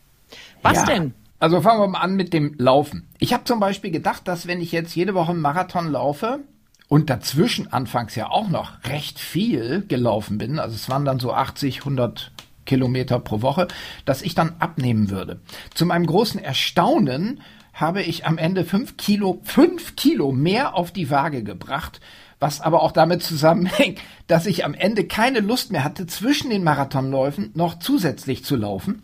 Was 0.63 0.77
Ja. 0.77 0.85
denn? 0.85 1.13
Also 1.39 1.61
fangen 1.61 1.81
wir 1.81 1.87
mal 1.87 1.99
an 1.99 2.15
mit 2.15 2.33
dem 2.33 2.55
Laufen. 2.57 3.07
Ich 3.19 3.31
habe 3.33 3.43
zum 3.43 3.59
Beispiel 3.59 3.91
gedacht, 3.91 4.27
dass 4.27 4.47
wenn 4.47 4.59
ich 4.59 4.71
jetzt 4.71 4.95
jede 4.95 5.13
Woche 5.13 5.31
einen 5.31 5.41
Marathon 5.41 5.91
laufe 5.91 6.39
und 6.87 7.09
dazwischen 7.11 7.71
anfangs 7.71 8.15
ja 8.15 8.29
auch 8.31 8.49
noch 8.49 8.83
recht 8.85 9.19
viel 9.19 9.85
gelaufen 9.87 10.39
bin, 10.39 10.57
also 10.57 10.73
es 10.75 10.89
waren 10.89 11.05
dann 11.05 11.19
so 11.19 11.31
80, 11.33 11.79
100 11.79 12.31
Kilometer 12.65 13.19
pro 13.19 13.41
Woche, 13.43 13.67
dass 14.05 14.23
ich 14.23 14.33
dann 14.33 14.55
abnehmen 14.59 15.09
würde. 15.11 15.39
Zu 15.73 15.85
meinem 15.85 16.07
großen 16.07 16.39
Erstaunen 16.43 17.41
habe 17.71 18.01
ich 18.01 18.25
am 18.25 18.39
Ende 18.39 18.65
fünf 18.65 18.97
Kilo, 18.97 19.39
fünf 19.43 19.95
Kilo 19.95 20.31
mehr 20.31 20.75
auf 20.75 20.91
die 20.91 21.11
Waage 21.11 21.43
gebracht, 21.43 22.01
was 22.39 22.61
aber 22.61 22.81
auch 22.81 22.91
damit 22.91 23.21
zusammenhängt, 23.21 23.99
dass 24.27 24.47
ich 24.47 24.65
am 24.65 24.73
Ende 24.73 25.05
keine 25.05 25.39
Lust 25.39 25.71
mehr 25.71 25.83
hatte, 25.83 26.07
zwischen 26.07 26.49
den 26.49 26.63
Marathonläufen 26.63 27.51
noch 27.53 27.77
zusätzlich 27.79 28.43
zu 28.43 28.55
laufen 28.55 29.03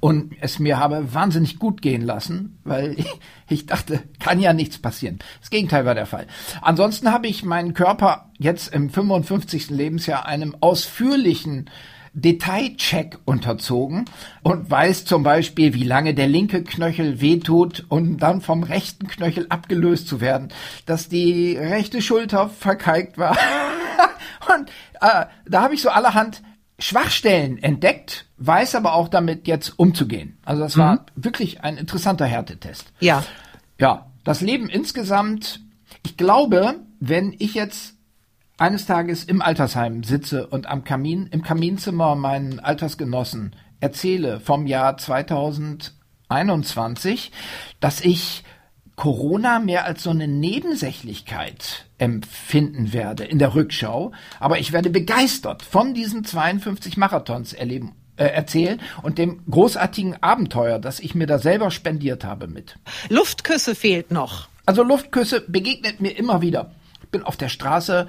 und 0.00 0.34
es 0.40 0.58
mir 0.58 0.78
habe 0.78 1.14
wahnsinnig 1.14 1.58
gut 1.58 1.82
gehen 1.82 2.02
lassen, 2.02 2.58
weil 2.64 2.96
ich, 3.48 3.66
dachte, 3.66 4.02
kann 4.18 4.40
ja 4.40 4.52
nichts 4.52 4.78
passieren. 4.78 5.18
Das 5.40 5.50
Gegenteil 5.50 5.84
war 5.84 5.94
der 5.94 6.06
Fall. 6.06 6.26
Ansonsten 6.60 7.12
habe 7.12 7.26
ich 7.26 7.44
meinen 7.44 7.74
Körper 7.74 8.30
jetzt 8.38 8.74
im 8.74 8.90
55. 8.90 9.70
Lebensjahr 9.70 10.26
einem 10.26 10.56
ausführlichen 10.60 11.70
Detailcheck 12.14 13.18
unterzogen 13.24 14.04
und 14.44 14.70
weiß 14.70 15.04
zum 15.04 15.24
Beispiel, 15.24 15.74
wie 15.74 15.82
lange 15.82 16.14
der 16.14 16.28
linke 16.28 16.62
Knöchel 16.62 17.20
wehtut 17.20 17.84
und 17.88 18.18
dann 18.18 18.40
vom 18.40 18.62
rechten 18.62 19.08
Knöchel 19.08 19.46
abgelöst 19.48 20.06
zu 20.06 20.20
werden, 20.20 20.48
dass 20.86 21.08
die 21.08 21.56
rechte 21.56 22.00
Schulter 22.00 22.48
verkalkt 22.48 23.18
war. 23.18 23.36
und 24.56 24.70
äh, 25.00 25.26
da 25.46 25.62
habe 25.62 25.74
ich 25.74 25.82
so 25.82 25.88
allerhand 25.88 26.42
Schwachstellen 26.78 27.60
entdeckt, 27.62 28.26
weiß 28.46 28.74
aber 28.74 28.94
auch 28.94 29.08
damit 29.08 29.46
jetzt 29.46 29.78
umzugehen. 29.78 30.38
Also 30.44 30.62
das 30.62 30.76
war 30.76 31.06
wirklich 31.16 31.62
ein 31.62 31.76
interessanter 31.76 32.26
Härtetest. 32.26 32.92
Ja. 33.00 33.24
Ja, 33.78 34.10
das 34.24 34.40
Leben 34.40 34.68
insgesamt, 34.68 35.60
ich 36.04 36.16
glaube, 36.16 36.80
wenn 37.00 37.34
ich 37.38 37.54
jetzt 37.54 37.94
eines 38.56 38.86
Tages 38.86 39.24
im 39.24 39.42
Altersheim 39.42 40.04
sitze 40.04 40.46
und 40.46 40.66
am 40.66 40.84
Kamin, 40.84 41.26
im 41.26 41.42
Kaminzimmer 41.42 42.14
meinen 42.14 42.60
Altersgenossen 42.60 43.56
erzähle 43.80 44.38
vom 44.40 44.66
Jahr 44.66 44.96
2021, 44.96 47.32
dass 47.80 48.00
ich 48.00 48.44
Corona 48.96 49.58
mehr 49.58 49.86
als 49.86 50.04
so 50.04 50.10
eine 50.10 50.28
Nebensächlichkeit 50.28 51.86
empfinden 51.98 52.92
werde 52.92 53.24
in 53.24 53.40
der 53.40 53.56
Rückschau, 53.56 54.12
aber 54.38 54.60
ich 54.60 54.72
werde 54.72 54.90
begeistert 54.90 55.62
von 55.62 55.94
diesen 55.94 56.22
52 56.24 56.96
Marathons 56.96 57.54
erleben 57.54 57.96
äh, 58.16 58.26
erzählen 58.26 58.80
und 59.02 59.18
dem 59.18 59.42
großartigen 59.50 60.22
Abenteuer, 60.22 60.78
das 60.78 61.00
ich 61.00 61.14
mir 61.14 61.26
da 61.26 61.38
selber 61.38 61.70
spendiert 61.70 62.24
habe 62.24 62.46
mit. 62.46 62.76
Luftküsse 63.08 63.74
fehlt 63.74 64.10
noch. 64.10 64.48
Also 64.66 64.82
Luftküsse 64.82 65.42
begegnet 65.46 66.00
mir 66.00 66.16
immer 66.16 66.40
wieder. 66.40 66.72
Ich 67.02 67.08
bin 67.10 67.22
auf 67.22 67.36
der 67.36 67.48
Straße 67.48 68.08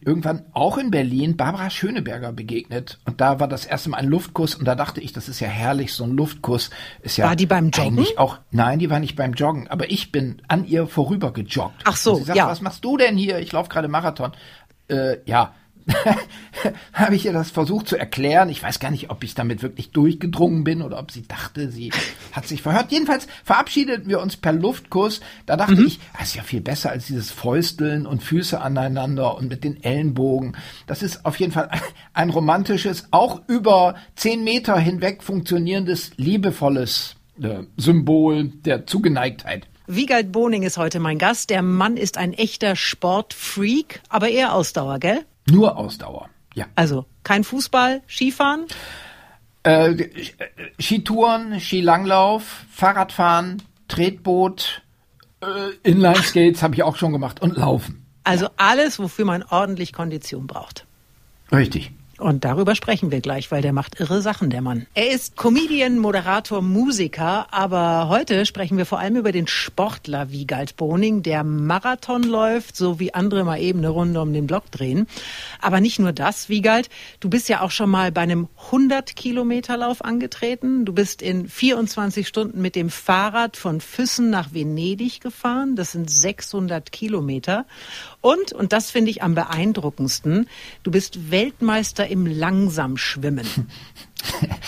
irgendwann 0.00 0.44
auch 0.52 0.78
in 0.78 0.90
Berlin 0.90 1.36
Barbara 1.36 1.70
Schöneberger 1.70 2.32
begegnet 2.32 2.98
und 3.06 3.20
da 3.20 3.40
war 3.40 3.48
das 3.48 3.64
erste 3.64 3.90
Mal 3.90 3.98
ein 3.98 4.06
Luftkuss 4.06 4.54
und 4.54 4.64
da 4.66 4.74
dachte 4.74 5.00
ich, 5.00 5.12
das 5.12 5.28
ist 5.28 5.40
ja 5.40 5.48
herrlich, 5.48 5.94
so 5.94 6.04
ein 6.04 6.10
Luftkuss 6.10 6.70
ist 7.02 7.16
ja 7.16 7.26
War 7.26 7.36
die 7.36 7.46
beim 7.46 7.70
Joggen? 7.70 7.98
eigentlich 7.98 8.18
auch 8.18 8.38
nein, 8.50 8.78
die 8.78 8.90
war 8.90 9.00
nicht 9.00 9.16
beim 9.16 9.32
Joggen, 9.32 9.68
aber 9.68 9.90
ich 9.90 10.12
bin 10.12 10.42
an 10.48 10.66
ihr 10.66 10.86
vorüber 10.86 11.32
gejoggt. 11.32 11.82
Ach 11.84 11.96
so, 11.96 12.12
und 12.12 12.18
sie 12.18 12.24
sagt, 12.24 12.36
ja. 12.36 12.46
was 12.46 12.60
machst 12.60 12.84
du 12.84 12.96
denn 12.96 13.16
hier? 13.16 13.38
Ich 13.38 13.52
laufe 13.52 13.68
gerade 13.68 13.88
Marathon. 13.88 14.32
Äh, 14.88 15.18
ja, 15.24 15.54
habe 16.92 17.14
ich 17.16 17.24
ihr 17.26 17.32
das 17.32 17.50
versucht 17.50 17.88
zu 17.88 17.96
erklären. 17.96 18.48
Ich 18.48 18.62
weiß 18.62 18.80
gar 18.80 18.90
nicht, 18.90 19.10
ob 19.10 19.22
ich 19.24 19.34
damit 19.34 19.62
wirklich 19.62 19.90
durchgedrungen 19.90 20.64
bin 20.64 20.82
oder 20.82 20.98
ob 20.98 21.10
sie 21.10 21.26
dachte, 21.26 21.70
sie 21.70 21.92
hat 22.32 22.46
sich 22.46 22.62
verhört. 22.62 22.90
Jedenfalls 22.92 23.26
verabschiedeten 23.44 24.08
wir 24.08 24.20
uns 24.20 24.36
per 24.36 24.52
Luftkuss. 24.52 25.20
Da 25.46 25.56
dachte 25.56 25.76
Mhm. 25.76 25.86
ich, 25.86 26.00
das 26.18 26.28
ist 26.28 26.34
ja 26.36 26.42
viel 26.42 26.60
besser 26.60 26.90
als 26.90 27.06
dieses 27.06 27.30
Fäusteln 27.30 28.06
und 28.06 28.22
Füße 28.22 28.60
aneinander 28.60 29.36
und 29.36 29.48
mit 29.48 29.64
den 29.64 29.82
Ellenbogen. 29.82 30.56
Das 30.86 31.02
ist 31.02 31.24
auf 31.24 31.38
jeden 31.38 31.52
Fall 31.52 31.70
ein 32.14 32.30
romantisches, 32.30 33.08
auch 33.12 33.42
über 33.46 33.94
zehn 34.16 34.42
Meter 34.44 34.78
hinweg 34.78 35.22
funktionierendes, 35.22 36.12
liebevolles 36.16 37.16
äh, 37.42 37.60
Symbol 37.76 38.48
der 38.64 38.86
Zugeneigtheit. 38.86 39.66
Wiegald 39.88 40.32
Boning 40.32 40.64
ist 40.64 40.78
heute 40.78 40.98
mein 40.98 41.18
Gast. 41.18 41.50
Der 41.50 41.62
Mann 41.62 41.96
ist 41.96 42.18
ein 42.18 42.32
echter 42.32 42.74
Sportfreak, 42.74 44.00
aber 44.08 44.28
eher 44.28 44.52
Ausdauer, 44.52 44.98
gell? 44.98 45.24
Nur 45.50 45.76
Ausdauer. 45.76 46.28
Ja. 46.54 46.66
Also 46.74 47.06
kein 47.22 47.44
Fußball, 47.44 48.02
Skifahren. 48.08 48.66
Äh, 49.62 50.08
Skitouren, 50.80 51.60
Skilanglauf, 51.60 52.64
Fahrradfahren, 52.70 53.62
Tretboot, 53.88 54.82
äh, 55.40 55.88
Inlineskates 55.88 56.62
habe 56.62 56.74
ich 56.74 56.82
auch 56.82 56.96
schon 56.96 57.12
gemacht 57.12 57.40
und 57.42 57.56
Laufen. 57.56 58.06
Also 58.24 58.48
alles, 58.56 58.98
wofür 58.98 59.24
man 59.24 59.42
ordentlich 59.42 59.92
Kondition 59.92 60.46
braucht. 60.46 60.86
Richtig. 61.52 61.92
Und 62.18 62.44
darüber 62.44 62.74
sprechen 62.74 63.10
wir 63.10 63.20
gleich, 63.20 63.50
weil 63.50 63.60
der 63.60 63.74
macht 63.74 64.00
irre 64.00 64.22
Sachen, 64.22 64.48
der 64.48 64.62
Mann. 64.62 64.86
Er 64.94 65.10
ist 65.10 65.36
Comedian, 65.36 65.98
Moderator, 65.98 66.62
Musiker, 66.62 67.52
aber 67.52 68.08
heute 68.08 68.46
sprechen 68.46 68.78
wir 68.78 68.86
vor 68.86 68.98
allem 68.98 69.16
über 69.16 69.32
den 69.32 69.46
Sportler 69.46 70.30
Wiegald 70.30 70.76
Boning, 70.76 71.22
der 71.22 71.44
Marathon 71.44 72.22
läuft, 72.22 72.76
so 72.76 72.98
wie 72.98 73.12
andere 73.12 73.44
mal 73.44 73.60
eben 73.60 73.80
eine 73.80 73.90
Runde 73.90 74.20
um 74.22 74.32
den 74.32 74.46
Block 74.46 74.70
drehen. 74.70 75.06
Aber 75.60 75.80
nicht 75.80 75.98
nur 75.98 76.12
das, 76.12 76.48
Wiegald, 76.48 76.88
du 77.20 77.28
bist 77.28 77.50
ja 77.50 77.60
auch 77.60 77.70
schon 77.70 77.90
mal 77.90 78.10
bei 78.12 78.22
einem 78.22 78.48
100-Kilometer-Lauf 78.70 80.02
angetreten. 80.02 80.86
Du 80.86 80.94
bist 80.94 81.20
in 81.20 81.48
24 81.48 82.26
Stunden 82.26 82.62
mit 82.62 82.76
dem 82.76 82.88
Fahrrad 82.88 83.58
von 83.58 83.82
Füssen 83.82 84.30
nach 84.30 84.54
Venedig 84.54 85.20
gefahren. 85.20 85.76
Das 85.76 85.92
sind 85.92 86.10
600 86.10 86.92
Kilometer. 86.92 87.66
Und, 88.26 88.52
und 88.52 88.72
das 88.72 88.90
finde 88.90 89.12
ich 89.12 89.22
am 89.22 89.36
beeindruckendsten, 89.36 90.48
du 90.82 90.90
bist 90.90 91.30
Weltmeister 91.30 92.08
im 92.08 92.26
Langsamschwimmen. 92.26 93.46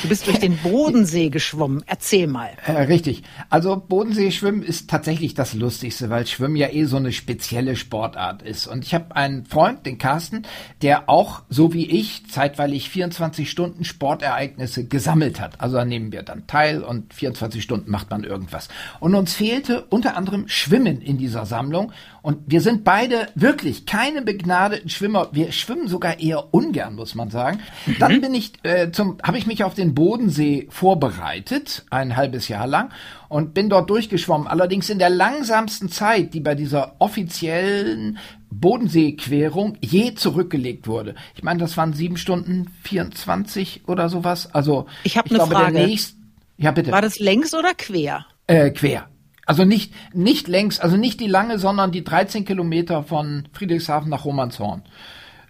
Du 0.03 0.09
bist 0.09 0.27
durch 0.27 0.39
den 0.39 0.57
Bodensee 0.59 1.29
geschwommen. 1.29 1.83
Erzähl 1.87 2.27
mal. 2.27 2.51
Äh, 2.67 2.83
richtig. 2.83 3.23
Also 3.51 3.77
Bodenseeschwimmen 3.77 4.63
ist 4.63 4.89
tatsächlich 4.89 5.35
das 5.35 5.55
Lustigste, 5.55 6.09
weil 6.09 6.27
Schwimmen 6.27 6.57
ja 6.57 6.69
eh 6.69 6.85
so 6.85 6.97
eine 6.97 7.13
spezielle 7.13 7.75
Sportart 7.75 8.43
ist. 8.43 8.67
Und 8.67 8.85
ich 8.85 8.95
habe 8.95 9.17
einen 9.17 9.45
Freund, 9.47 9.87
den 9.87 9.99
Carsten, 9.99 10.43
der 10.83 11.09
auch, 11.09 11.43
so 11.49 11.73
wie 11.73 11.87
ich, 11.87 12.31
zeitweilig 12.31 12.91
24 12.91 13.51
Stunden 13.51 13.85
Sportereignisse 13.85 14.85
gesammelt 14.87 15.41
hat. 15.41 15.61
Also 15.61 15.77
da 15.77 15.85
nehmen 15.85 16.13
wir 16.13 16.23
dann 16.23 16.47
teil 16.47 16.83
und 16.83 17.13
24 17.13 17.63
Stunden 17.63 17.91
macht 17.91 18.11
man 18.11 18.23
irgendwas. 18.23 18.69
Und 19.01 19.15
uns 19.15 19.35
fehlte 19.35 19.85
unter 19.91 20.17
anderem 20.17 20.47
Schwimmen 20.47 21.01
in 21.01 21.19
dieser 21.19 21.45
Sammlung. 21.45 21.93
Und 22.23 22.39
wir 22.47 22.61
sind 22.61 22.85
beide 22.85 23.29
wirklich 23.35 23.87
keine 23.87 24.23
begnadeten 24.23 24.91
Schwimmer. 24.91 25.29
Wir 25.33 25.51
schwimmen 25.51 25.89
sogar 25.89 26.21
eher 26.21 26.53
ungern, 26.55 26.95
muss 26.95 27.15
man 27.15 27.31
sagen. 27.31 27.61
Dann 27.99 28.21
bin 28.21 28.35
ich 28.35 28.53
äh, 28.63 28.93
zum, 28.93 29.19
habe 29.23 29.39
ich 29.39 29.47
mich 29.49 29.65
auf 29.65 29.75
den 29.75 29.95
Bodensee 29.95 30.69
vorbereitet, 30.71 31.85
ein 31.91 32.17
halbes 32.17 32.47
Jahr 32.47 32.69
lang, 32.69 32.91
und 33.29 33.55
bin 33.55 33.69
dort 33.69 33.91
durchgeschwommen. 33.91 34.47
Allerdings 34.47 34.89
in 34.89 35.01
der 35.01 35.11
langsamsten 35.11 35.89
Zeit, 35.89 36.35
die 36.35 36.41
bei 36.41 36.55
dieser 36.55 36.95
offiziellen 37.01 38.19
Bodenseequerung 38.51 39.77
je 39.81 40.15
zurückgelegt 40.15 40.87
wurde. 40.87 41.15
Ich 41.35 41.43
meine, 41.43 41.59
das 41.59 41.77
waren 41.77 41.93
sieben 41.93 42.17
Stunden 42.17 42.71
24 42.85 43.83
oder 43.89 44.09
sowas. 44.09 44.55
Also 44.55 44.87
Ich 45.03 45.19
hab 45.19 45.31
ne 45.31 45.37
glaube, 45.37 45.55
Frage. 45.55 45.75
Nächst, 45.75 46.17
ja, 46.57 46.71
bitte. 46.71 46.93
War 46.93 47.03
das 47.03 47.19
längs 47.19 47.55
oder 47.55 47.75
quer? 47.75 48.27
Äh, 48.47 48.71
quer. 48.71 49.09
Also 49.45 49.65
nicht, 49.65 49.95
nicht 50.13 50.47
längs, 50.47 50.79
also 50.79 50.97
nicht 50.97 51.21
die 51.21 51.27
lange, 51.27 51.59
sondern 51.59 51.91
die 51.91 52.05
13 52.05 52.45
Kilometer 52.45 53.03
von 53.03 53.49
Friedrichshafen 53.53 54.11
nach 54.11 54.25
Romanshorn. 54.25 54.83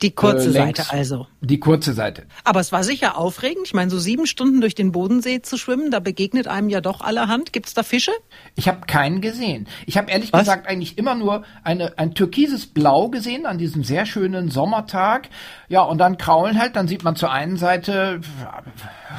Die 0.03 0.13
kurze 0.13 0.49
Äh. 0.49 0.53
Seite 0.53 0.85
also. 0.91 1.27
Die 1.41 1.59
kurze 1.59 1.93
Seite. 1.93 2.25
Aber 2.45 2.61
es 2.61 2.73
war 2.73 2.85
sicher 2.85 3.19
aufregend. 3.19 3.67
Ich 3.67 3.75
meine, 3.75 3.91
so 3.91 3.99
sieben 3.99 4.27
Stunden 4.27 4.61
durch 4.61 4.75
den 4.75 4.93
Bodensee 4.93 5.43
zu 5.43 5.57
schwimmen, 5.57 5.91
da 5.91 6.01
begegnet 6.01 6.47
einem 6.47 6.69
ja 6.69 6.81
doch 6.81 7.01
allerhand. 7.01 7.53
Gibt's 7.53 7.75
da 7.75 7.83
Fische? 7.83 8.13
Ich 8.55 8.69
habe 8.69 8.87
keinen 8.87 9.21
gesehen. 9.21 9.67
Ich 9.87 9.97
habe 9.97 10.11
ehrlich 10.11 10.33
Was? 10.33 10.41
gesagt 10.41 10.69
eigentlich 10.69 10.99
immer 10.99 11.15
nur 11.15 11.43
eine, 11.65 11.99
ein 11.99 12.15
türkises 12.15 12.67
Blau 12.67 13.09
gesehen 13.09 13.47
an 13.47 13.59
diesem 13.59 13.83
sehr 13.85 14.07
schönen 14.07 14.51
Sommertag. 14.51 15.29
Ja, 15.69 15.83
und 15.83 15.99
dann 15.99 16.19
kraulen 16.19 16.59
halt, 16.59 16.77
dann 16.77 16.89
sieht 16.89 17.03
man 17.05 17.17
zur 17.17 17.33
einen 17.33 17.57
Seite 17.57 18.21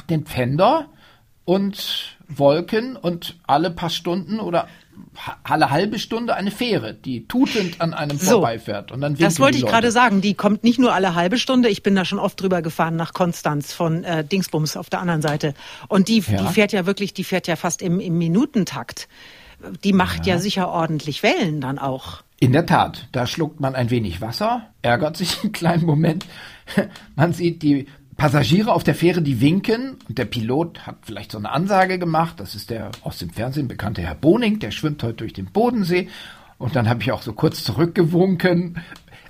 den 0.10 0.26
Pfänder 0.26 0.88
und 1.46 2.18
Wolken 2.28 2.96
und 2.96 3.38
alle 3.48 3.72
paar 3.72 3.90
Stunden 3.90 4.40
oder 4.40 4.68
alle 5.44 5.70
halbe 5.70 6.00
Stunde 6.00 6.36
eine 6.36 6.52
Fähre, 6.52 6.94
die 6.94 7.28
tutend 7.28 7.82
an 7.82 7.94
einem 7.94 8.18
So. 8.18 8.32
vorbeifährt. 8.34 8.92
Und 8.92 9.02
dann 9.02 9.16
Das 9.16 9.40
wollte 9.40 9.58
ich 9.58 9.66
gerade 9.66 9.92
sagen. 9.92 10.22
Die 10.22 10.34
kommt 10.34 10.64
nicht 10.64 10.80
nur 10.80 10.94
alle 10.94 11.16
halbe 11.16 11.38
Stunde. 11.38 11.70
Ich 11.70 11.84
bin 11.84 11.96
da 11.96 12.06
schon 12.06 12.20
oft 12.20 12.42
drüber 12.42 12.62
gefahren 12.62 12.96
nach 12.96 13.14
Konstanz 13.14 13.74
von 13.74 14.04
äh, 14.04 14.24
Dingsbums 14.24 14.78
auf 14.78 14.90
der 14.90 15.00
anderen 15.02 15.22
Seite. 15.22 15.54
Und 15.88 16.08
die, 16.08 16.20
Ja. 16.20 16.42
die 16.42 16.54
fährt 16.54 16.72
ja 16.72 16.86
wirklich, 16.86 17.14
die 17.14 17.24
fährt 17.24 17.48
ja 17.48 17.56
fast 17.56 17.82
im, 17.82 18.00
im 18.00 18.18
Minutentakt. 18.18 19.08
Die 19.84 19.94
macht 19.94 20.26
ja. 20.26 20.38
sicher 20.40 20.70
ordentlich 20.70 21.22
Wellen 21.24 21.60
dann 21.62 21.80
auch. 21.80 22.24
In 22.40 22.54
der 22.54 22.66
Tat, 22.66 23.08
da 23.12 23.28
schluckt 23.28 23.60
man 23.60 23.76
ein 23.76 23.90
wenig 23.90 24.22
Wasser, 24.22 24.68
ärgert 24.82 25.18
sich 25.18 25.44
einen 25.44 25.52
kleinen 25.52 25.86
Moment. 25.86 26.26
Man 27.18 27.34
sieht 27.34 27.62
die 27.64 27.88
Passagiere 28.20 28.74
auf 28.74 28.84
der 28.84 28.96
Fähre, 28.96 29.22
die 29.22 29.40
winken 29.40 29.96
und 30.10 30.18
der 30.18 30.26
Pilot 30.26 30.86
hat 30.86 30.98
vielleicht 31.04 31.32
so 31.32 31.38
eine 31.38 31.52
Ansage 31.52 31.98
gemacht. 31.98 32.42
Das 32.42 32.54
ist 32.54 32.70
der 32.70 32.92
aus 33.02 33.18
dem 33.18 33.30
Fernsehen 33.30 33.70
bekannte 33.70 34.02
Herr 34.02 34.14
Boning, 34.14 34.60
der 34.60 34.72
schwimmt 34.72 35.02
heute 35.04 35.14
durch 35.14 35.32
den 35.32 35.46
Bodensee. 35.46 36.10
Und 36.58 36.76
dann 36.76 36.90
habe 36.90 37.02
ich 37.02 37.14
auch 37.14 37.22
so 37.22 37.32
kurz 37.32 37.64
zurückgewunken. 37.64 38.84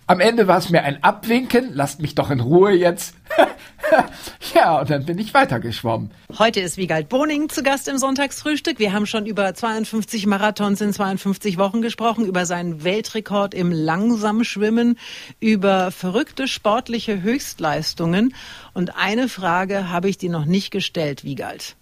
Am 0.08 0.19
Ende 0.19 0.48
war 0.48 0.58
es 0.58 0.72
mir 0.72 0.81
ein 0.81 1.03
Abwinken, 1.03 1.69
lasst 1.72 2.01
mich 2.01 2.15
doch 2.15 2.31
in 2.31 2.39
Ruhe 2.39 2.72
jetzt. 2.72 3.15
ja, 4.53 4.79
und 4.79 4.89
dann 4.89 5.05
bin 5.05 5.17
ich 5.17 5.33
weitergeschwommen. 5.33 6.12
Heute 6.38 6.59
ist 6.59 6.77
Wiegald 6.77 7.09
Boning 7.09 7.50
zu 7.50 7.63
Gast 7.63 7.88
im 7.88 7.98
Sonntagsfrühstück. 7.98 8.79
Wir 8.79 8.93
haben 8.93 9.05
schon 9.05 9.25
über 9.25 9.53
52 9.53 10.25
Marathons 10.25 10.81
in 10.81 10.93
52 10.93 11.57
Wochen 11.57 11.81
gesprochen, 11.81 12.25
über 12.25 12.45
seinen 12.45 12.83
Weltrekord 12.83 13.53
im 13.53 13.71
Langsamschwimmen, 13.71 14.98
über 15.39 15.91
verrückte 15.91 16.48
sportliche 16.48 17.21
Höchstleistungen. 17.21 18.33
Und 18.74 18.95
eine 18.95 19.29
Frage 19.29 19.89
habe 19.89 20.09
ich 20.09 20.17
dir 20.17 20.29
noch 20.29 20.45
nicht 20.45 20.71
gestellt, 20.71 21.24
Wiegald. 21.24 21.75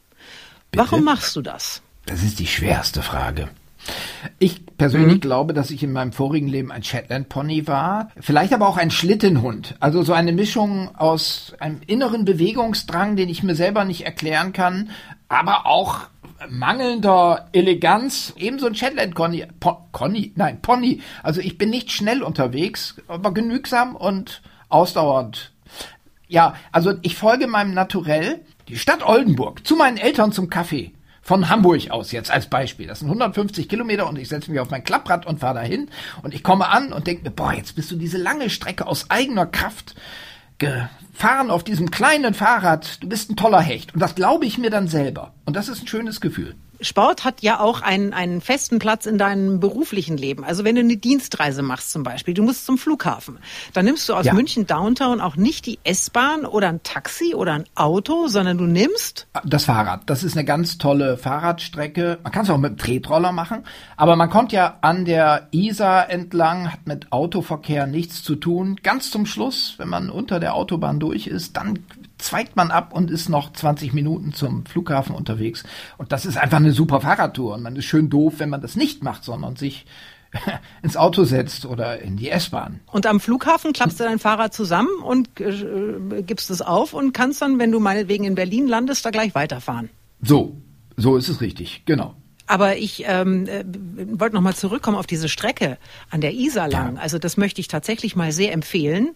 Warum 0.74 1.04
machst 1.04 1.36
du 1.36 1.42
das? 1.42 1.82
Das 2.06 2.24
ist 2.24 2.39
die 2.39 2.48
schwerste 2.48 3.01
Frage. 3.01 3.50
Ich 4.39 4.65
persönlich 4.77 5.22
glaube, 5.22 5.53
dass 5.53 5.72
ich 5.72 5.82
in 5.84 5.91
meinem 5.91 6.12
vorigen 6.12 6.48
Leben 6.48 6.72
ein 6.72 6.84
Shetland 6.84 7.29
Pony 7.29 7.67
war, 7.67 8.12
vielleicht 8.20 8.53
aber 8.53 8.67
auch 8.67 8.77
ein 8.77 8.91
Schlittenhund. 8.91 9.75
Also 9.79 10.03
so 10.03 10.13
eine 10.13 10.32
Mischung 10.32 10.96
aus 10.96 11.56
einem 11.60 11.82
inneren 11.88 12.25
Bewegungsdrang, 12.25 13.15
den 13.15 13.29
ich 13.29 13.44
mir 13.44 13.56
selber 13.56 13.86
nicht 13.86 14.06
erklären 14.06 14.53
kann, 14.53 14.91
aber 15.27 15.65
auch 15.65 16.01
mangelnder 16.50 17.50
Eleganz. 17.51 18.34
Ebenso 18.38 18.67
ein 18.67 18.75
Shetland 18.75 19.15
Pony, 19.15 19.46
po 19.60 19.88
Conny, 19.91 20.34
nein, 20.36 20.62
Pony. 20.62 21.01
Also 21.24 21.41
ich 21.41 21.58
bin 21.58 21.70
nicht 21.70 21.91
schnell 21.91 22.22
unterwegs, 22.22 22.96
aber 23.08 23.34
genügsam 23.34 23.96
und 23.96 24.41
ausdauernd. 24.70 25.51
Ja, 26.27 26.56
also 26.72 26.94
ich 27.01 27.15
folge 27.15 27.48
meinem 27.48 27.74
Naturell. 27.74 28.41
Die 28.67 28.77
Stadt 28.77 29.01
Oldenburg, 29.01 29.65
zu 29.65 29.77
meinen 29.77 29.96
Eltern 29.96 30.34
zum 30.34 30.50
Kaffee. 30.50 30.91
Von 31.27 31.50
Hamburg 31.50 31.91
aus 31.91 32.13
jetzt 32.13 32.31
als 32.31 32.48
Beispiel. 32.48 32.88
Das 32.88 33.00
sind 33.00 33.10
150 33.10 33.67
Kilometer 33.67 34.07
und 34.07 34.17
ich 34.17 34.29
setze 34.29 34.50
mich 34.50 34.62
auf 34.62 34.69
mein 34.69 34.86
Klapprad 34.86 35.25
und 35.25 35.41
fahre 35.41 35.55
dahin 35.55 35.89
und 36.24 36.34
ich 36.34 36.41
komme 36.41 36.69
an 36.69 36.93
und 36.93 37.05
denke 37.05 37.24
mir, 37.24 37.31
boah, 37.31 37.51
jetzt 37.51 37.75
bist 37.75 37.91
du 37.91 37.98
diese 37.98 38.17
lange 38.17 38.50
Strecke 38.50 38.88
aus 38.88 39.10
eigener 39.10 39.46
Kraft 39.46 39.93
gefahren 40.57 41.51
auf 41.51 41.65
diesem 41.65 41.91
kleinen 41.91 42.34
Fahrrad. 42.34 43.03
Du 43.03 43.10
bist 43.10 43.29
ein 43.29 43.36
toller 43.36 43.60
Hecht. 43.60 43.93
Und 43.93 44.00
das 44.00 44.15
glaube 44.15 44.46
ich 44.46 44.57
mir 44.57 44.69
dann 44.69 44.88
selber. 44.88 45.34
Und 45.43 45.57
das 45.57 45.67
ist 45.67 45.84
ein 45.84 45.88
schönes 45.88 46.22
Gefühl. 46.22 46.55
Sport 46.81 47.24
hat 47.24 47.41
ja 47.41 47.60
auch 47.60 47.81
einen, 47.81 48.13
einen 48.13 48.41
festen 48.41 48.79
Platz 48.79 49.05
in 49.05 49.17
deinem 49.17 49.60
beruflichen 49.60 50.17
Leben. 50.17 50.43
Also 50.43 50.63
wenn 50.63 50.75
du 50.75 50.81
eine 50.81 50.98
Dienstreise 50.98 51.62
machst 51.62 51.91
zum 51.91 52.03
Beispiel, 52.03 52.34
du 52.34 52.43
musst 52.43 52.65
zum 52.65 52.77
Flughafen, 52.77 53.39
dann 53.74 53.86
nimmst 53.86 54.07
du 54.10 54.13
aus 54.13 54.25
ja. 54.25 54.34
München 54.34 54.67
Downtown 54.67 55.22
auch 55.22 55.36
nicht 55.36 55.65
die 55.65 55.79
S-Bahn 55.84 56.46
oder 56.46 56.69
ein 56.69 56.84
Taxi 56.84 57.34
oder 57.36 57.53
ein 57.53 57.65
Auto, 57.75 58.27
sondern 58.27 58.57
du 58.57 58.65
nimmst 58.65 59.27
das 59.46 59.65
Fahrrad. 59.65 60.01
Das 60.05 60.24
ist 60.24 60.36
eine 60.36 60.46
ganz 60.46 60.77
tolle 60.77 61.17
Fahrradstrecke. 61.17 62.19
Man 62.24 62.31
kann 62.31 62.43
es 62.43 62.50
auch 62.50 62.57
mit 62.57 62.72
dem 62.72 62.77
Tretroller 62.77 63.31
machen, 63.31 63.63
aber 63.96 64.15
man 64.15 64.29
kommt 64.29 64.51
ja 64.51 64.77
an 64.81 65.05
der 65.05 65.48
Isar 65.51 66.10
entlang, 66.10 66.72
hat 66.72 66.86
mit 66.86 67.12
Autoverkehr 67.12 67.88
nichts 67.88 68.24
zu 68.24 68.36
tun. 68.36 68.79
Ganz 68.84 69.12
zum 69.12 69.25
Schluss, 69.25 69.75
wenn 69.77 69.89
man 69.89 70.10
unter 70.10 70.39
der 70.39 70.55
Autobahn 70.55 71.00
durch 71.00 71.27
ist, 71.27 71.57
dann 71.57 71.79
zweigt 72.17 72.55
man 72.55 72.71
ab 72.71 72.93
und 72.93 73.12
ist 73.12 73.29
noch 73.29 73.53
20 73.53 73.93
Minuten 73.93 74.33
zum 74.33 74.65
Flughafen 74.65 75.15
unterwegs. 75.15 75.63
Und 75.97 76.12
das 76.12 76.25
ist 76.25 76.38
einfach 76.38 76.57
eine 76.57 76.71
super 76.71 77.01
Fahrradtour. 77.01 77.55
Und 77.55 77.63
man 77.63 77.75
ist 77.75 77.86
schön 77.86 78.09
doof, 78.09 78.36
wenn 78.38 78.50
man 78.50 78.62
das 78.62 78.75
nicht 78.75 79.03
macht, 79.03 79.24
sondern 79.24 79.55
sich 79.55 79.86
ins 80.81 80.97
Auto 80.97 81.24
setzt 81.24 81.65
oder 81.65 82.00
in 82.00 82.17
die 82.17 82.29
S-Bahn. 82.29 82.81
Und 82.88 83.05
am 83.05 83.19
Flughafen 83.19 83.74
klappst 83.74 84.00
du 84.00 84.03
dein 84.03 84.19
Fahrrad 84.19 84.53
zusammen 84.53 85.01
und 85.03 85.39
äh, 85.39 86.24
gibst 86.24 86.50
es 86.50 86.62
auf 86.62 86.93
und 86.93 87.13
kannst 87.13 87.41
dann, 87.41 87.59
wenn 87.59 87.71
du 87.71 87.79
meinetwegen 87.79 88.24
in 88.25 88.36
Berlin 88.36 88.67
landest, 88.67 89.05
da 89.05 89.12
gleich 89.12 89.36
weiterfahren. 89.36 89.89
So, 90.21 90.57
so 90.95 91.15
ist 91.17 91.29
es 91.29 91.41
richtig, 91.41 91.83
genau. 91.86 92.15
Aber 92.47 92.77
ich 92.77 93.03
ähm, 93.05 93.45
äh, 93.47 93.63
wollte 94.19 94.36
noch 94.36 94.41
mal 94.41 94.55
zurückkommen 94.55 94.97
auf 94.97 95.05
diese 95.05 95.27
Strecke 95.27 95.77
an 96.09 96.21
der 96.21 96.33
Isar 96.33 96.69
lang. 96.69 96.95
Ja. 96.95 97.01
Also 97.01 97.19
das 97.19 97.36
möchte 97.36 97.59
ich 97.59 97.67
tatsächlich 97.67 98.15
mal 98.15 98.31
sehr 98.31 98.53
empfehlen, 98.53 99.09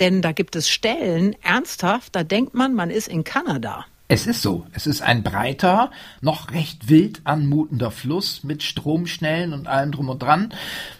denn 0.00 0.22
da 0.22 0.32
gibt 0.32 0.56
es 0.56 0.68
Stellen, 0.68 1.34
ernsthaft, 1.42 2.14
da 2.14 2.24
denkt 2.24 2.54
man, 2.54 2.74
man 2.74 2.90
ist 2.90 3.08
in 3.08 3.24
Kanada. 3.24 3.84
Es 4.10 4.26
ist 4.26 4.40
so. 4.40 4.66
Es 4.72 4.86
ist 4.86 5.02
ein 5.02 5.22
breiter, 5.22 5.90
noch 6.22 6.50
recht 6.52 6.88
wild 6.88 7.20
anmutender 7.24 7.90
Fluss 7.90 8.42
mit 8.42 8.62
Stromschnellen 8.62 9.52
und 9.52 9.68
allem 9.68 9.92
drum 9.92 10.08
und 10.08 10.22
dran, 10.22 10.54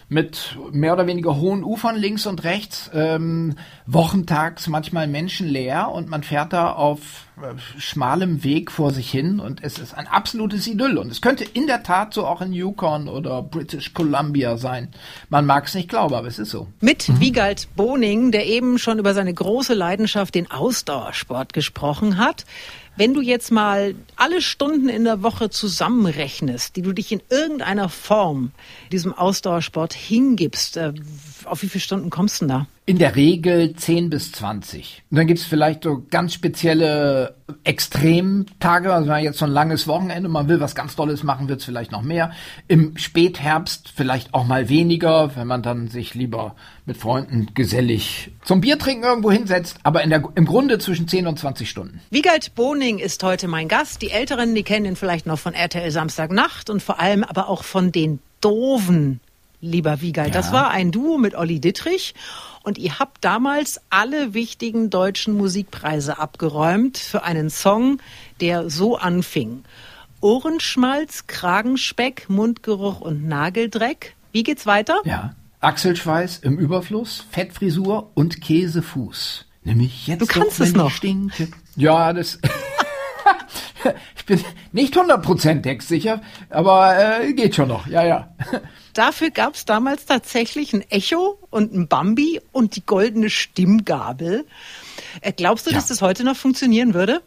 mit 0.09 0.55
mehr 0.71 0.93
oder 0.93 1.07
weniger 1.07 1.35
hohen 1.35 1.63
Ufern 1.63 1.95
links 1.95 2.27
und 2.27 2.43
rechts, 2.43 2.91
ähm, 2.93 3.55
wochentags 3.87 4.67
manchmal 4.67 5.07
menschenleer 5.07 5.89
und 5.89 6.07
man 6.07 6.21
fährt 6.21 6.53
da 6.53 6.71
auf 6.71 7.25
schmalem 7.77 8.43
Weg 8.43 8.71
vor 8.71 8.91
sich 8.91 9.09
hin 9.09 9.39
und 9.39 9.63
es 9.63 9.77
ist 9.79 9.93
ein 9.93 10.07
absolutes 10.07 10.67
Idyll 10.67 10.97
und 10.97 11.11
es 11.11 11.21
könnte 11.21 11.43
in 11.43 11.67
der 11.67 11.83
Tat 11.83 12.13
so 12.13 12.25
auch 12.25 12.41
in 12.41 12.53
Yukon 12.53 13.07
oder 13.07 13.41
British 13.41 13.93
Columbia 13.93 14.57
sein. 14.57 14.89
Man 15.29 15.45
mag 15.45 15.65
es 15.65 15.73
nicht 15.73 15.89
glauben, 15.89 16.15
aber 16.15 16.27
es 16.27 16.39
ist 16.39 16.49
so. 16.49 16.67
Mit 16.81 17.07
mhm. 17.07 17.19
Wiegald 17.19 17.67
Boning, 17.75 18.31
der 18.31 18.47
eben 18.47 18.77
schon 18.77 18.99
über 18.99 19.13
seine 19.13 19.33
große 19.33 19.73
Leidenschaft, 19.73 20.35
den 20.35 20.49
Ausdauersport 20.51 21.53
gesprochen 21.53 22.17
hat. 22.17 22.45
Wenn 22.95 23.13
du 23.13 23.21
jetzt 23.21 23.51
mal 23.51 23.95
alle 24.17 24.41
Stunden 24.41 24.89
in 24.89 25.05
der 25.05 25.23
Woche 25.23 25.49
zusammenrechnest, 25.49 26.75
die 26.75 26.81
du 26.81 26.91
dich 26.91 27.13
in 27.13 27.21
irgendeiner 27.29 27.87
Form 27.87 28.51
diesem 28.91 29.13
Ausdauersport 29.13 29.93
hingibst, 29.93 30.75
äh, 30.75 30.93
auf 31.45 31.61
wie 31.61 31.69
viele 31.69 31.81
Stunden 31.81 32.09
kommst 32.09 32.41
du 32.41 32.45
denn 32.45 32.49
da? 32.49 32.67
In 32.89 32.97
der 32.97 33.15
Regel 33.15 33.75
10 33.75 34.09
bis 34.09 34.31
20. 34.31 35.03
Und 35.11 35.17
dann 35.17 35.27
gibt 35.27 35.39
es 35.39 35.45
vielleicht 35.45 35.83
so 35.83 36.03
ganz 36.09 36.33
spezielle 36.33 37.35
Extremtage, 37.63 38.91
also 38.91 39.07
wenn 39.09 39.23
jetzt 39.23 39.37
so 39.37 39.45
ein 39.45 39.51
langes 39.51 39.85
Wochenende, 39.85 40.27
man 40.27 40.47
will 40.47 40.59
was 40.59 40.73
ganz 40.73 40.95
Tolles 40.95 41.21
machen, 41.21 41.47
wird 41.49 41.59
es 41.59 41.65
vielleicht 41.65 41.91
noch 41.91 42.01
mehr. 42.01 42.31
Im 42.67 42.97
Spätherbst 42.97 43.93
vielleicht 43.95 44.33
auch 44.33 44.43
mal 44.47 44.69
weniger, 44.69 45.35
wenn 45.35 45.45
man 45.45 45.61
dann 45.61 45.89
sich 45.89 46.15
lieber 46.15 46.55
mit 46.87 46.97
Freunden 46.97 47.49
gesellig 47.53 48.31
zum 48.43 48.59
Bier 48.59 48.79
trinken 48.79 49.03
irgendwo 49.03 49.31
hinsetzt, 49.31 49.77
aber 49.83 50.01
in 50.01 50.09
der, 50.09 50.23
im 50.33 50.45
Grunde 50.45 50.79
zwischen 50.79 51.07
10 51.07 51.27
und 51.27 51.37
20 51.37 51.69
Stunden. 51.69 52.01
Wiegald 52.09 52.55
Boning 52.55 52.97
ist 52.97 53.21
heute 53.21 53.47
mein 53.47 53.67
Gast. 53.67 54.01
Die 54.01 54.09
Älteren, 54.09 54.55
die 54.55 54.63
kennen 54.63 54.87
ihn 54.87 54.95
vielleicht 54.95 55.27
noch 55.27 55.37
von 55.37 55.53
RTL 55.53 55.91
Samstagnacht 55.91 56.71
und 56.71 56.81
vor 56.81 56.99
allem 56.99 57.23
aber 57.23 57.49
auch 57.49 57.63
von 57.63 57.91
den 57.91 58.17
doofen 58.41 59.19
lieber 59.61 60.01
Wiegald. 60.01 60.29
Ja. 60.29 60.33
Das 60.33 60.51
war 60.51 60.69
ein 60.69 60.91
Duo 60.91 61.17
mit 61.17 61.35
Olli 61.35 61.59
Dittrich 61.59 62.15
und 62.63 62.77
ihr 62.77 62.99
habt 62.99 63.23
damals 63.23 63.81
alle 63.89 64.33
wichtigen 64.33 64.89
deutschen 64.89 65.35
Musikpreise 65.35 66.19
abgeräumt 66.19 66.97
für 66.97 67.23
einen 67.23 67.49
Song, 67.49 67.99
der 68.41 68.69
so 68.69 68.97
anfing. 68.97 69.63
Ohrenschmalz, 70.21 71.27
Kragenspeck, 71.27 72.29
Mundgeruch 72.29 73.01
und 73.01 73.27
Nageldreck. 73.27 74.15
Wie 74.31 74.43
geht's 74.43 74.65
weiter? 74.65 75.01
Ja. 75.05 75.35
Achselschweiß 75.61 76.39
im 76.39 76.57
Überfluss, 76.57 77.25
Fettfrisur 77.31 78.11
und 78.13 78.41
Käsefuß. 78.41 79.45
Nämlich 79.63 80.07
jetzt 80.07 80.21
du 80.21 80.25
kannst 80.25 80.59
es 80.61 80.73
noch. 80.73 80.91
Stinke. 80.91 81.49
Ja, 81.75 82.13
das 82.13 82.39
ich 84.15 84.25
bin 84.25 84.41
nicht 84.71 84.95
100% 84.95 85.61
textsicher, 85.61 86.21
aber 86.49 87.21
äh, 87.21 87.33
geht 87.33 87.55
schon 87.55 87.67
noch. 87.67 87.87
Ja, 87.87 88.05
ja. 88.05 88.35
Dafür 88.99 89.29
gab 89.29 89.55
es 89.55 89.63
damals 89.63 90.05
tatsächlich 90.05 90.73
ein 90.73 90.81
Echo 90.91 91.39
und 91.51 91.73
ein 91.73 91.87
Bambi 91.87 92.41
und 92.51 92.75
die 92.75 92.85
goldene 92.85 93.29
Stimmgabel. 93.29 94.45
Äh, 95.21 95.31
glaubst 95.31 95.65
du, 95.65 95.69
ja. 95.69 95.77
dass 95.77 95.87
das 95.87 96.01
heute 96.01 96.25
noch 96.25 96.35
funktionieren 96.35 96.93
würde? 96.93 97.21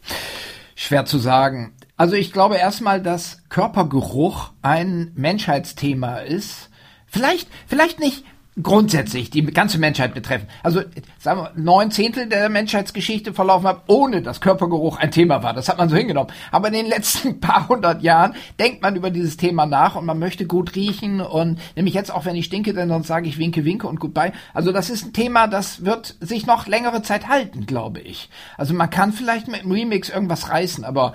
Schwer 0.75 1.07
zu 1.07 1.17
sagen. 1.17 1.75
Also 1.97 2.15
ich 2.15 2.31
glaube 2.31 2.57
erstmal, 2.57 3.01
dass 3.01 3.39
Körpergeruch 3.49 4.51
ein 4.61 5.13
Menschheitsthema 5.15 6.19
ist. 6.19 6.69
Vielleicht, 7.07 7.49
vielleicht 7.67 8.01
nicht 8.01 8.23
grundsätzlich 8.61 9.31
die 9.31 9.43
ganze 9.45 9.79
Menschheit 9.79 10.13
betreffen. 10.13 10.47
Also 10.63 10.83
sagen 11.19 11.41
wir, 11.41 11.53
neun 11.57 11.91
Zehntel 11.91 12.29
der 12.29 12.51
Menschheitsgeschichte 12.51 13.33
verlaufen 13.33 13.67
hat, 13.67 13.85
ohne 13.87 14.21
dass 14.21 14.43
Körpergeruch 14.43 14.99
ein 14.99 15.11
Thema 15.11 15.43
war. 15.43 15.55
Das 15.55 15.71
hat 15.71 15.79
man 15.79 15.89
so 15.89 15.97
hingenommen. 15.97 16.31
Aber 16.51 16.69
in 16.69 16.75
den 16.75 16.87
letzten 16.87 17.41
paar 17.41 17.69
hundert 17.69 18.03
Jahren 18.03 18.35
denkt 18.61 18.83
man 18.83 18.95
über 18.95 19.11
dieses 19.11 19.39
Thema 19.39 19.65
nach 19.65 19.95
und 19.95 20.05
man 20.05 20.19
möchte 20.19 20.47
gut 20.47 20.75
riechen 20.75 21.23
und 21.23 21.59
nämlich 21.77 21.95
jetzt 21.95 22.13
auch, 22.13 22.27
wenn 22.27 22.37
ich 22.37 22.45
stinke, 22.45 22.75
dann 22.75 22.91
sonst 22.91 23.07
sage 23.07 23.27
ich 23.27 23.39
winke, 23.39 23.65
winke 23.65 23.87
und 23.87 24.01
goodbye. 24.01 24.33
Also 24.53 24.71
das 24.71 24.91
ist 24.91 25.07
ein 25.07 25.13
Thema, 25.15 25.47
das 25.47 25.85
wird 25.87 26.17
sich 26.21 26.47
noch 26.47 26.67
längere 26.67 27.01
Zeit 27.01 27.29
halten, 27.29 27.65
glaube 27.65 28.01
ich. 28.01 28.29
Also 28.59 28.75
man 28.75 28.91
kann 28.91 29.13
vielleicht 29.13 29.49
mit 29.49 29.63
einem 29.63 29.73
Remix 29.73 30.11
irgendwas 30.11 30.51
reißen, 30.51 30.85
aber 30.85 31.15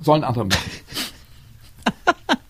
sollen 0.00 0.24
andere 0.24 0.46
machen. 0.46 0.70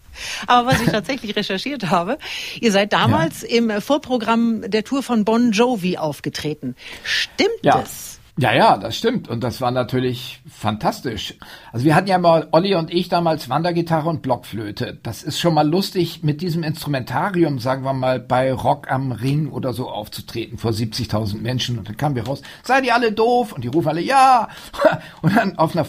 Aber 0.47 0.69
was 0.69 0.81
ich 0.81 0.89
tatsächlich 0.91 1.37
recherchiert 1.37 1.91
habe, 1.91 2.19
ihr 2.61 2.73
seid 2.73 2.93
damals 2.93 3.43
ja. 3.43 3.49
im 3.49 3.81
Vorprogramm 3.81 4.69
der 4.71 4.85
Tour 4.85 5.03
von 5.03 5.25
Bon 5.25 5.53
Jovi 5.53 5.97
aufgetreten. 5.97 6.77
Stimmt 7.03 7.51
ja. 7.63 7.79
das? 7.79 8.15
Ja, 8.37 8.53
ja, 8.53 8.77
das 8.79 8.97
stimmt. 8.97 9.29
Und 9.29 9.45
das 9.45 9.61
war 9.61 9.71
natürlich 9.71 10.41
fantastisch. 10.51 11.35
Also 11.73 11.85
wir 11.85 11.95
hatten 11.95 12.09
ja 12.09 12.19
mal, 12.19 12.49
Olli 12.51 12.75
und 12.75 12.93
ich 12.93 13.09
damals 13.09 13.49
Wandergitarre 13.49 14.09
und 14.09 14.23
Blockflöte. 14.23 14.99
Das 15.05 15.23
ist 15.23 15.39
schon 15.39 15.55
mal 15.55 15.69
lustig, 15.69 16.25
mit 16.25 16.43
diesem 16.43 16.65
Instrumentarium, 16.65 17.61
sagen 17.61 17.85
wir 17.85 17.93
mal, 17.93 18.19
bei 18.19 18.53
Rock 18.53 18.91
am 18.91 19.13
Ring 19.13 19.53
oder 19.53 19.73
so 19.73 19.89
aufzutreten 19.89 20.59
vor 20.59 20.73
70.000 20.73 21.41
Menschen. 21.41 21.79
Und 21.79 21.89
dann 21.89 21.97
kamen 21.97 22.17
wir 22.17 22.27
raus, 22.27 22.43
seid 22.65 22.85
ihr 22.85 22.95
alle 22.97 23.13
doof? 23.13 23.53
Und 23.53 23.63
die 23.63 23.69
rufen 23.69 23.89
alle, 23.89 24.01
ja. 24.01 24.49
Und 25.23 25.37
dann 25.37 25.57
auf 25.57 25.77
einer 25.77 25.87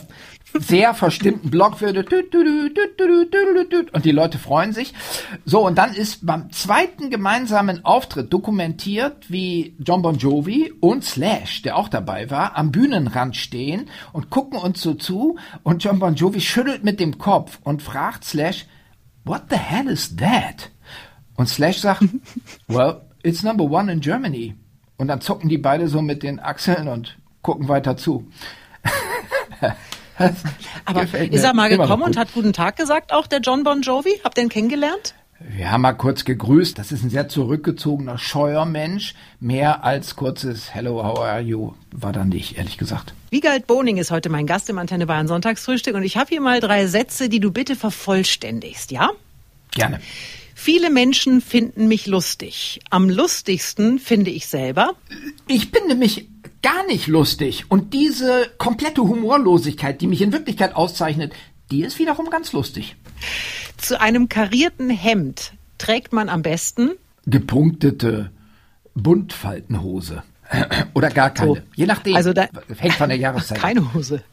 sehr 0.53 0.93
verstimmten 0.93 1.49
Block 1.49 1.81
würde 1.81 2.05
und 3.91 4.05
die 4.05 4.11
Leute 4.11 4.37
freuen 4.37 4.73
sich. 4.73 4.93
So, 5.43 5.65
und 5.65 5.77
dann 5.77 5.93
ist 5.93 6.25
beim 6.25 6.51
zweiten 6.51 7.09
gemeinsamen 7.09 7.83
Auftritt 7.83 8.31
dokumentiert, 8.31 9.29
wie 9.29 9.75
John 9.79 10.01
Bon 10.01 10.17
Jovi 10.17 10.73
und 10.79 11.03
Slash, 11.03 11.61
der 11.63 11.75
auch 11.77 11.89
dabei 11.89 12.29
war, 12.29 12.55
am 12.55 12.71
Bühnenrand 12.71 13.35
stehen 13.35 13.89
und 14.13 14.29
gucken 14.29 14.59
uns 14.59 14.81
so 14.81 14.93
zu 14.93 15.37
und 15.63 15.83
John 15.83 15.99
Bon 15.99 16.15
Jovi 16.15 16.41
schüttelt 16.41 16.83
mit 16.83 16.99
dem 16.99 17.17
Kopf 17.17 17.59
und 17.63 17.81
fragt 17.81 18.23
Slash, 18.23 18.65
what 19.25 19.43
the 19.49 19.57
hell 19.57 19.87
is 19.87 20.15
that? 20.15 20.71
Und 21.35 21.49
Slash 21.49 21.79
sagt, 21.79 22.03
well, 22.67 23.01
it's 23.23 23.43
number 23.43 23.65
one 23.65 23.91
in 23.91 23.99
Germany. 23.99 24.55
Und 24.97 25.09
dann 25.09 25.19
zucken 25.19 25.49
die 25.49 25.57
beide 25.57 25.89
so 25.89 26.01
mit 26.01 26.23
den 26.23 26.39
Achseln 26.39 26.87
und 26.87 27.17
gucken 27.41 27.67
weiter 27.67 27.97
zu. 27.97 28.31
Aber 30.85 31.03
ist 31.03 31.43
er 31.43 31.53
mal 31.53 31.69
gekommen 31.69 32.03
und 32.03 32.17
hat 32.17 32.33
guten 32.33 32.53
Tag 32.53 32.75
gesagt, 32.75 33.11
auch 33.11 33.27
der 33.27 33.39
John 33.39 33.63
Bon 33.63 33.81
Jovi? 33.81 34.21
Habt 34.23 34.37
ihr 34.37 34.43
ihn 34.43 34.49
kennengelernt? 34.49 35.15
Wir 35.39 35.69
haben 35.71 35.81
mal 35.81 35.93
kurz 35.93 36.23
gegrüßt. 36.23 36.77
Das 36.79 36.91
ist 36.91 37.03
ein 37.03 37.09
sehr 37.09 37.27
zurückgezogener, 37.27 38.17
scheuer 38.17 38.65
Mensch. 38.65 39.15
Mehr 39.39 39.83
als 39.83 40.15
kurzes 40.15 40.73
Hello, 40.73 41.03
how 41.03 41.19
are 41.19 41.41
you 41.41 41.73
war 41.91 42.13
da 42.13 42.23
nicht, 42.23 42.57
ehrlich 42.57 42.77
gesagt. 42.77 43.13
Wiegald 43.29 43.67
Boning 43.67 43.97
ist 43.97 44.11
heute 44.11 44.29
mein 44.29 44.47
Gast 44.47 44.69
im 44.69 44.77
Antenne 44.77 45.05
Bayern 45.05 45.27
Sonntagsfrühstück 45.27 45.95
und 45.95 46.03
ich 46.03 46.17
habe 46.17 46.29
hier 46.29 46.41
mal 46.41 46.61
drei 46.61 46.87
Sätze, 46.87 47.29
die 47.29 47.39
du 47.39 47.51
bitte 47.51 47.75
vervollständigst, 47.75 48.91
ja? 48.91 49.11
Gerne. 49.71 49.99
Viele 50.57 50.89
Menschen 50.89 51.41
finden 51.41 51.87
mich 51.87 52.07
lustig. 52.07 52.79
Am 52.89 53.09
lustigsten 53.09 53.99
finde 53.99 54.31
ich 54.31 54.47
selber. 54.47 54.93
Ich 55.47 55.67
finde 55.67 55.95
mich 55.95 56.29
gar 56.65 56.85
nicht 56.87 57.05
lustig. 57.05 57.65
Und 57.69 57.93
diese 57.93 58.49
komplette 58.57 59.03
Humorlosigkeit, 59.03 60.01
die 60.01 60.07
mich 60.07 60.21
in 60.21 60.33
Wirklichkeit 60.33 60.75
auszeichnet, 60.75 61.31
die 61.69 61.83
ist 61.83 61.99
wiederum 61.99 62.31
ganz 62.31 62.53
lustig. 62.53 62.95
Zu 63.77 64.01
einem 64.01 64.29
karierten 64.29 64.89
Hemd 64.89 65.53
trägt 65.77 66.11
man 66.11 66.27
am 66.27 66.41
besten 66.41 66.91
Gepunktete 67.27 68.31
Buntfaltenhose. 68.95 70.23
Oder 70.95 71.09
gar 71.09 71.29
keine. 71.29 71.51
So. 71.55 71.57
Je 71.75 71.85
nachdem. 71.85 72.15
Also 72.15 72.33
da- 72.33 72.49
Hängt 72.77 72.95
von 72.95 73.09
der 73.09 73.17
Jahreszeit. 73.19 73.57
keine 73.61 73.93
Hose. 73.93 74.23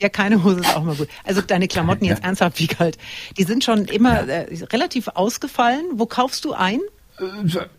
Ja, 0.00 0.08
keine 0.08 0.44
Hose 0.44 0.60
ist 0.60 0.76
auch 0.76 0.84
mal 0.84 0.94
gut. 0.94 1.08
Also 1.24 1.42
deine 1.42 1.68
Klamotten 1.68 2.04
jetzt 2.10 2.24
ernsthaft, 2.24 2.58
wie 2.58 2.66
kalt? 2.68 2.96
Die 3.36 3.44
sind 3.44 3.64
schon 3.64 3.84
immer 3.86 4.26
äh, 4.28 4.46
relativ 4.72 5.08
ausgefallen. 5.08 5.84
Wo 5.92 6.06
kaufst 6.06 6.44
du 6.46 6.52
ein? 6.54 6.80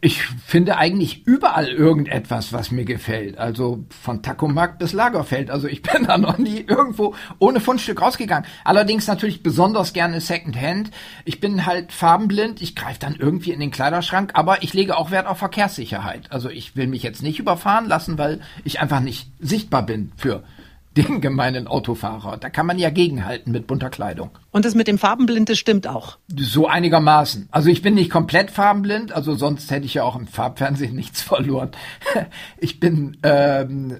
Ich 0.01 0.23
finde 0.23 0.77
eigentlich 0.77 1.25
überall 1.27 1.67
irgendetwas, 1.67 2.53
was 2.53 2.71
mir 2.71 2.85
gefällt. 2.85 3.37
Also 3.37 3.85
von 3.89 4.23
Takomarkt 4.23 4.79
bis 4.79 4.93
Lagerfeld. 4.93 5.51
Also 5.51 5.67
ich 5.67 5.81
bin 5.83 6.05
da 6.05 6.17
noch 6.17 6.37
nie 6.37 6.65
irgendwo 6.67 7.13
ohne 7.39 7.59
Fundstück 7.59 8.01
rausgegangen. 8.01 8.49
Allerdings 8.63 9.07
natürlich 9.07 9.43
besonders 9.43 9.93
gerne 9.93 10.21
Secondhand. 10.21 10.91
Ich 11.25 11.39
bin 11.39 11.65
halt 11.65 11.91
farbenblind. 11.91 12.61
Ich 12.61 12.75
greife 12.75 12.99
dann 12.99 13.15
irgendwie 13.15 13.51
in 13.51 13.59
den 13.59 13.71
Kleiderschrank. 13.71 14.31
Aber 14.33 14.63
ich 14.63 14.73
lege 14.73 14.97
auch 14.97 15.11
Wert 15.11 15.27
auf 15.27 15.37
Verkehrssicherheit. 15.37 16.31
Also 16.31 16.49
ich 16.49 16.75
will 16.75 16.87
mich 16.87 17.03
jetzt 17.03 17.21
nicht 17.21 17.39
überfahren 17.39 17.87
lassen, 17.87 18.17
weil 18.17 18.41
ich 18.63 18.79
einfach 18.79 19.01
nicht 19.01 19.29
sichtbar 19.39 19.85
bin 19.85 20.11
für 20.17 20.43
den 20.97 21.21
gemeinen 21.21 21.67
Autofahrer. 21.67 22.37
Da 22.37 22.49
kann 22.49 22.65
man 22.65 22.79
ja 22.79 22.89
gegenhalten 22.89 23.51
mit 23.51 23.67
bunter 23.67 23.89
Kleidung. 23.89 24.31
Und 24.51 24.65
das 24.65 24.75
mit 24.75 24.87
dem 24.87 24.97
Farbenblind, 24.97 25.49
das 25.49 25.57
stimmt 25.57 25.87
auch. 25.87 26.17
So 26.35 26.67
einigermaßen. 26.67 27.47
Also 27.51 27.69
ich 27.69 27.81
bin 27.81 27.93
nicht 27.93 28.09
komplett 28.09 28.51
farbenblind, 28.51 29.11
also 29.11 29.35
sonst 29.35 29.69
hätte 29.71 29.85
ich 29.85 29.93
ja 29.93 30.03
auch 30.03 30.15
im 30.15 30.27
Farbfernsehen 30.27 30.95
nichts 30.95 31.21
verloren. 31.21 31.71
Ich 32.57 32.79
bin 32.79 33.17
ähm, 33.23 33.97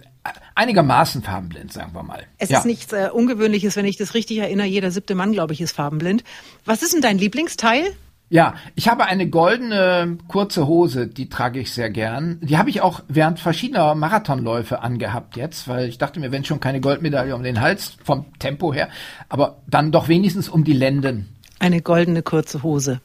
einigermaßen 0.55 1.21
farbenblind, 1.21 1.71
sagen 1.71 1.93
wir 1.93 2.03
mal. 2.03 2.23
Es 2.37 2.49
ja. 2.49 2.59
ist 2.59 2.65
nichts 2.65 2.91
äh, 2.93 3.09
Ungewöhnliches, 3.13 3.75
wenn 3.75 3.85
ich 3.85 3.97
das 3.97 4.13
richtig 4.13 4.39
erinnere. 4.39 4.67
Jeder 4.67 4.91
siebte 4.91 5.15
Mann, 5.15 5.31
glaube 5.31 5.53
ich, 5.53 5.61
ist 5.61 5.75
farbenblind. 5.75 6.23
Was 6.65 6.81
ist 6.83 6.93
denn 6.93 7.01
dein 7.01 7.17
Lieblingsteil? 7.17 7.95
Ja, 8.29 8.55
ich 8.75 8.89
habe 8.89 9.05
eine 9.05 9.29
goldene 9.29 10.17
kurze 10.27 10.67
Hose, 10.67 11.07
die 11.07 11.29
trage 11.29 11.61
ich 11.61 11.71
sehr 11.71 11.89
gern. 11.89 12.39
Die 12.41 12.57
habe 12.57 12.69
ich 12.69 12.81
auch 12.81 13.01
während 13.07 13.39
verschiedener 13.39 13.95
Marathonläufe 13.95 14.81
angehabt 14.81 15.37
jetzt, 15.37 15.69
weil 15.69 15.87
ich 15.87 15.97
dachte 15.97 16.19
mir, 16.19 16.31
wenn 16.31 16.43
schon 16.43 16.59
keine 16.59 16.81
Goldmedaille 16.81 17.33
um 17.33 17.43
den 17.43 17.61
Hals 17.61 17.97
vom 18.03 18.25
Tempo 18.39 18.73
her, 18.73 18.89
aber 19.29 19.59
dann 19.67 19.93
doch 19.93 20.09
wenigstens 20.09 20.49
um 20.49 20.65
die 20.65 20.73
Lenden. 20.73 21.33
Eine 21.59 21.81
goldene 21.81 22.21
kurze 22.21 22.63
Hose. 22.63 22.99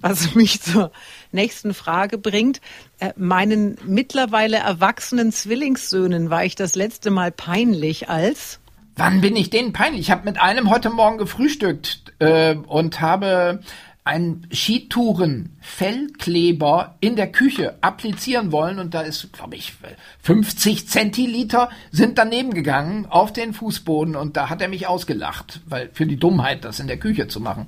Was 0.00 0.34
mich 0.34 0.60
zur 0.60 0.92
nächsten 1.32 1.74
Frage 1.74 2.18
bringt. 2.18 2.60
Äh, 3.00 3.12
meinen 3.16 3.76
mittlerweile 3.86 4.58
erwachsenen 4.58 5.32
Zwillingssöhnen 5.32 6.30
war 6.30 6.44
ich 6.44 6.54
das 6.54 6.74
letzte 6.74 7.10
Mal 7.10 7.32
peinlich 7.32 8.08
als 8.08 8.60
Wann 8.96 9.20
bin 9.20 9.36
ich 9.36 9.48
denen 9.48 9.72
peinlich? 9.72 10.00
Ich 10.00 10.10
habe 10.10 10.24
mit 10.24 10.40
einem 10.40 10.70
heute 10.70 10.90
Morgen 10.90 11.18
gefrühstückt 11.18 12.14
äh, 12.18 12.56
und 12.56 13.00
habe 13.00 13.60
einen 14.08 14.48
Skitouren-Fellkleber 14.50 16.96
in 17.00 17.14
der 17.14 17.30
Küche 17.30 17.76
applizieren 17.82 18.50
wollen 18.52 18.78
und 18.78 18.94
da 18.94 19.02
ist, 19.02 19.30
glaube 19.34 19.56
ich, 19.56 19.74
50 20.22 20.88
Zentiliter 20.88 21.68
sind 21.90 22.16
daneben 22.16 22.54
gegangen 22.54 23.04
auf 23.04 23.34
den 23.34 23.52
Fußboden 23.52 24.16
und 24.16 24.38
da 24.38 24.48
hat 24.48 24.62
er 24.62 24.68
mich 24.68 24.86
ausgelacht, 24.86 25.60
weil 25.66 25.90
für 25.92 26.06
die 26.06 26.16
Dummheit, 26.16 26.64
das 26.64 26.80
in 26.80 26.86
der 26.86 26.98
Küche 26.98 27.28
zu 27.28 27.38
machen, 27.38 27.66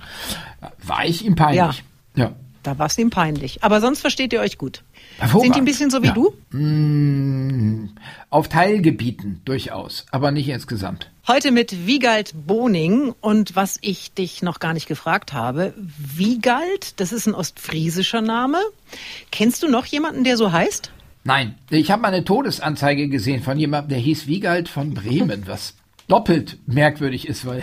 war 0.83 1.05
ich 1.05 1.27
ihm 1.27 1.35
peinlich. 1.35 1.85
Ja. 2.17 2.33
Da 2.63 2.79
war 2.79 2.87
es 2.87 2.97
ihm 2.97 3.11
peinlich. 3.11 3.63
Aber 3.63 3.83
sonst 3.83 4.01
versteht 4.01 4.33
ihr 4.33 4.41
euch 4.41 4.57
gut. 4.57 4.83
Sind 5.29 5.55
die 5.55 5.61
ein 5.61 5.65
bisschen 5.65 5.91
so 5.91 6.03
wie 6.03 6.07
Ja. 6.09 6.15
du? 6.15 6.33
Mm, 6.57 7.91
auf 8.31 8.49
Teilgebieten 8.49 9.41
durchaus, 9.45 10.07
aber 10.11 10.31
nicht 10.31 10.49
insgesamt. 10.49 11.11
Heute 11.29 11.53
mit 11.53 11.87
Wiegald 11.87 12.33
Boning 12.47 13.15
und 13.21 13.55
was 13.57 13.79
ich 13.83 14.13
dich 14.15 14.43
noch 14.43 14.59
gar 14.59 14.73
nicht 14.73 14.87
gefragt 14.89 15.33
habe. 15.33 15.75
Wiegald, 15.99 16.99
das 17.01 17.13
ist 17.13 17.27
ein 17.27 17.35
ostfriesischer 17.35 18.21
Name. 18.23 18.59
Kennst 19.31 19.63
du 19.63 19.69
noch 19.69 19.87
jemanden, 19.87 20.25
der 20.25 20.37
so 20.37 20.53
heißt? 20.53 20.91
Nein, 21.25 21.55
ich 21.69 21.91
habe 21.91 22.01
mal 22.03 22.09
eine 22.09 22.25
Todesanzeige 22.25 23.09
gesehen 23.09 23.43
von 23.43 23.59
jemandem, 23.59 23.91
der 23.91 23.99
hieß 23.99 24.27
Wiegald 24.27 24.69
von 24.69 24.95
Bremen, 24.95 25.43
was 25.47 25.75
doppelt 26.11 26.59
merkwürdig 26.67 27.29
ist, 27.29 27.47
weil 27.47 27.63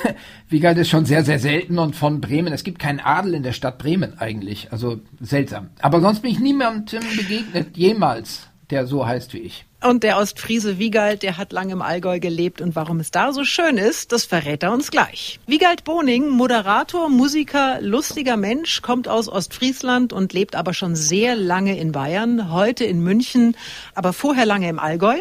Wiegald 0.48 0.78
ist 0.78 0.88
schon 0.88 1.04
sehr, 1.04 1.24
sehr 1.24 1.38
selten 1.38 1.78
und 1.78 1.94
von 1.94 2.20
Bremen, 2.20 2.52
es 2.52 2.64
gibt 2.64 2.78
keinen 2.78 3.00
Adel 3.00 3.34
in 3.34 3.42
der 3.42 3.52
Stadt 3.52 3.78
Bremen 3.78 4.18
eigentlich, 4.18 4.72
also 4.72 5.00
seltsam. 5.20 5.68
Aber 5.80 6.00
sonst 6.00 6.20
bin 6.20 6.32
ich 6.32 6.40
niemandem 6.40 7.02
begegnet, 7.16 7.76
jemals, 7.76 8.48
der 8.70 8.86
so 8.86 9.06
heißt 9.06 9.32
wie 9.34 9.38
ich. 9.38 9.66
Und 9.82 10.02
der 10.02 10.16
Ostfriese 10.16 10.78
Wiegald, 10.78 11.22
der 11.22 11.36
hat 11.36 11.52
lange 11.52 11.72
im 11.72 11.82
Allgäu 11.82 12.18
gelebt 12.18 12.62
und 12.62 12.74
warum 12.74 13.00
es 13.00 13.10
da 13.10 13.34
so 13.34 13.44
schön 13.44 13.76
ist, 13.76 14.12
das 14.12 14.24
verrät 14.24 14.62
er 14.62 14.72
uns 14.72 14.90
gleich. 14.90 15.40
Wiegald 15.46 15.84
Boning, 15.84 16.30
Moderator, 16.30 17.10
Musiker, 17.10 17.82
lustiger 17.82 18.38
Mensch, 18.38 18.80
kommt 18.80 19.08
aus 19.08 19.28
Ostfriesland 19.28 20.14
und 20.14 20.32
lebt 20.32 20.56
aber 20.56 20.72
schon 20.72 20.96
sehr 20.96 21.36
lange 21.36 21.78
in 21.78 21.92
Bayern, 21.92 22.50
heute 22.50 22.84
in 22.84 23.00
München, 23.00 23.58
aber 23.94 24.14
vorher 24.14 24.46
lange 24.46 24.70
im 24.70 24.78
Allgäu. 24.78 25.20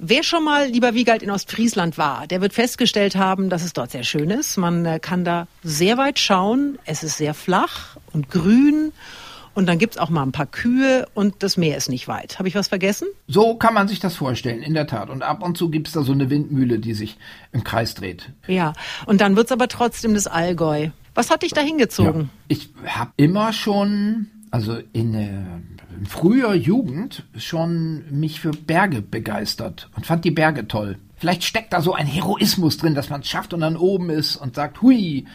Wer 0.00 0.24
schon 0.24 0.42
mal, 0.42 0.66
lieber 0.66 0.94
Wiegald, 0.94 1.22
in 1.22 1.30
Ostfriesland 1.30 1.96
war, 1.96 2.26
der 2.26 2.40
wird 2.40 2.52
festgestellt 2.52 3.14
haben, 3.14 3.48
dass 3.48 3.62
es 3.62 3.74
dort 3.74 3.92
sehr 3.92 4.02
schön 4.02 4.30
ist. 4.30 4.56
Man 4.56 4.84
äh, 4.86 4.98
kann 4.98 5.24
da 5.24 5.46
sehr 5.62 5.98
weit 5.98 6.18
schauen, 6.18 6.80
es 6.84 7.04
ist 7.04 7.18
sehr 7.18 7.32
flach 7.32 7.96
und 8.12 8.28
grün. 8.28 8.92
Und 9.54 9.66
dann 9.66 9.78
gibt's 9.78 9.98
auch 9.98 10.10
mal 10.10 10.22
ein 10.22 10.32
paar 10.32 10.46
Kühe 10.46 11.06
und 11.14 11.42
das 11.42 11.56
Meer 11.56 11.76
ist 11.76 11.88
nicht 11.88 12.08
weit. 12.08 12.38
Habe 12.38 12.48
ich 12.48 12.54
was 12.54 12.68
vergessen? 12.68 13.06
So 13.28 13.54
kann 13.54 13.72
man 13.72 13.88
sich 13.88 14.00
das 14.00 14.16
vorstellen, 14.16 14.62
in 14.62 14.74
der 14.74 14.86
Tat. 14.86 15.10
Und 15.10 15.22
ab 15.22 15.42
und 15.42 15.56
zu 15.56 15.70
gibt's 15.70 15.92
da 15.92 16.02
so 16.02 16.12
eine 16.12 16.28
Windmühle, 16.28 16.78
die 16.78 16.94
sich 16.94 17.16
im 17.52 17.62
Kreis 17.62 17.94
dreht. 17.94 18.32
Ja, 18.48 18.72
und 19.06 19.20
dann 19.20 19.36
wird's 19.36 19.52
aber 19.52 19.68
trotzdem 19.68 20.14
das 20.14 20.26
Allgäu. 20.26 20.90
Was 21.14 21.30
hat 21.30 21.42
dich 21.42 21.52
da 21.52 21.60
hingezogen? 21.60 22.30
Ich 22.48 22.70
habe 22.84 23.12
immer 23.16 23.52
schon, 23.52 24.26
also 24.50 24.76
in, 24.92 25.14
äh, 25.14 25.28
in 25.96 26.06
früher 26.06 26.54
Jugend, 26.54 27.24
schon 27.36 28.04
mich 28.10 28.40
für 28.40 28.50
Berge 28.50 29.00
begeistert 29.00 29.88
und 29.94 30.06
fand 30.06 30.24
die 30.24 30.32
Berge 30.32 30.66
toll. 30.66 30.98
Vielleicht 31.16 31.44
steckt 31.44 31.72
da 31.72 31.80
so 31.80 31.94
ein 31.94 32.06
Heroismus 32.06 32.76
drin, 32.76 32.96
dass 32.96 33.10
man 33.10 33.20
es 33.20 33.28
schafft 33.28 33.54
und 33.54 33.60
dann 33.60 33.76
oben 33.76 34.10
ist 34.10 34.36
und 34.36 34.56
sagt, 34.56 34.82
hui, 34.82 35.26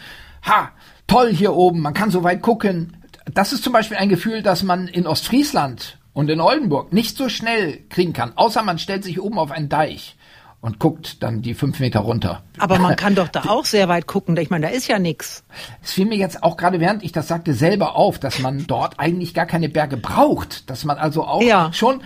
ha, 0.43 0.71
toll 1.07 1.33
hier 1.33 1.53
oben, 1.53 1.81
man 1.81 1.93
kann 1.93 2.11
so 2.11 2.23
weit 2.23 2.41
gucken. 2.41 2.97
Das 3.33 3.53
ist 3.53 3.63
zum 3.63 3.73
Beispiel 3.73 3.97
ein 3.97 4.09
Gefühl, 4.09 4.41
das 4.41 4.63
man 4.63 4.87
in 4.87 5.07
Ostfriesland 5.07 5.97
und 6.13 6.29
in 6.29 6.41
Oldenburg 6.41 6.91
nicht 6.93 7.17
so 7.17 7.29
schnell 7.29 7.79
kriegen 7.89 8.13
kann, 8.13 8.33
außer 8.35 8.63
man 8.63 8.79
stellt 8.79 9.03
sich 9.03 9.21
oben 9.21 9.37
auf 9.39 9.51
einen 9.51 9.69
Deich 9.69 10.15
und 10.61 10.79
guckt 10.79 11.23
dann 11.23 11.41
die 11.41 11.53
fünf 11.53 11.79
Meter 11.79 12.01
runter. 12.01 12.43
Aber 12.57 12.79
man 12.79 12.95
kann 12.97 13.15
doch 13.15 13.29
da 13.29 13.43
auch 13.47 13.63
sehr 13.65 13.87
weit 13.87 14.07
gucken. 14.07 14.35
Ich 14.37 14.49
meine, 14.49 14.67
da 14.67 14.73
ist 14.73 14.87
ja 14.87 14.99
nix. 14.99 15.43
Es 15.81 15.93
fiel 15.93 16.05
mir 16.05 16.17
jetzt 16.17 16.43
auch 16.43 16.57
gerade 16.57 16.79
während 16.81 17.03
ich 17.03 17.11
das 17.13 17.27
sagte 17.29 17.53
selber 17.53 17.95
auf, 17.95 18.19
dass 18.19 18.39
man 18.39 18.65
dort 18.67 18.99
eigentlich 18.99 19.33
gar 19.33 19.45
keine 19.45 19.69
Berge 19.69 19.95
braucht, 19.97 20.69
dass 20.69 20.83
man 20.83 20.97
also 20.97 21.23
auch 21.25 21.41
Ja. 21.41 21.71
schon 21.71 22.01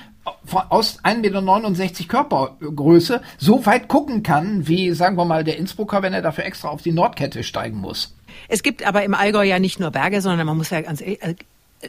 von- 0.45 0.63
aus 0.69 0.99
1,69 1.04 1.80
Meter 2.02 2.08
Körpergröße 2.08 3.21
so 3.38 3.65
weit 3.65 3.88
gucken 3.88 4.21
kann, 4.23 4.67
wie 4.67 4.91
sagen 4.93 5.17
wir 5.17 5.26
mal 5.26 5.43
der 5.43 5.58
Innsbrucker, 5.58 6.02
wenn 6.04 6.13
er 6.13 6.21
dafür 6.21 6.45
extra 6.45 6.69
auf 6.69 6.82
die 6.82 6.91
Nordkette 6.91 7.43
steigen 7.43 7.78
muss. 7.80 8.15
Es 8.48 8.63
gibt 8.63 8.86
aber 8.86 9.04
im 9.04 9.13
Allgäu 9.13 9.43
ja 9.43 9.60
nicht 9.60 9.80
nur 9.80 9.91
Berge, 9.91 10.22
sondern 10.22 10.46
man 10.46 10.58
muss 10.58 10.69
ja 10.69 10.82
ganz 10.82 11.02
ehrlich, 11.02 11.22
äh, 11.22 11.36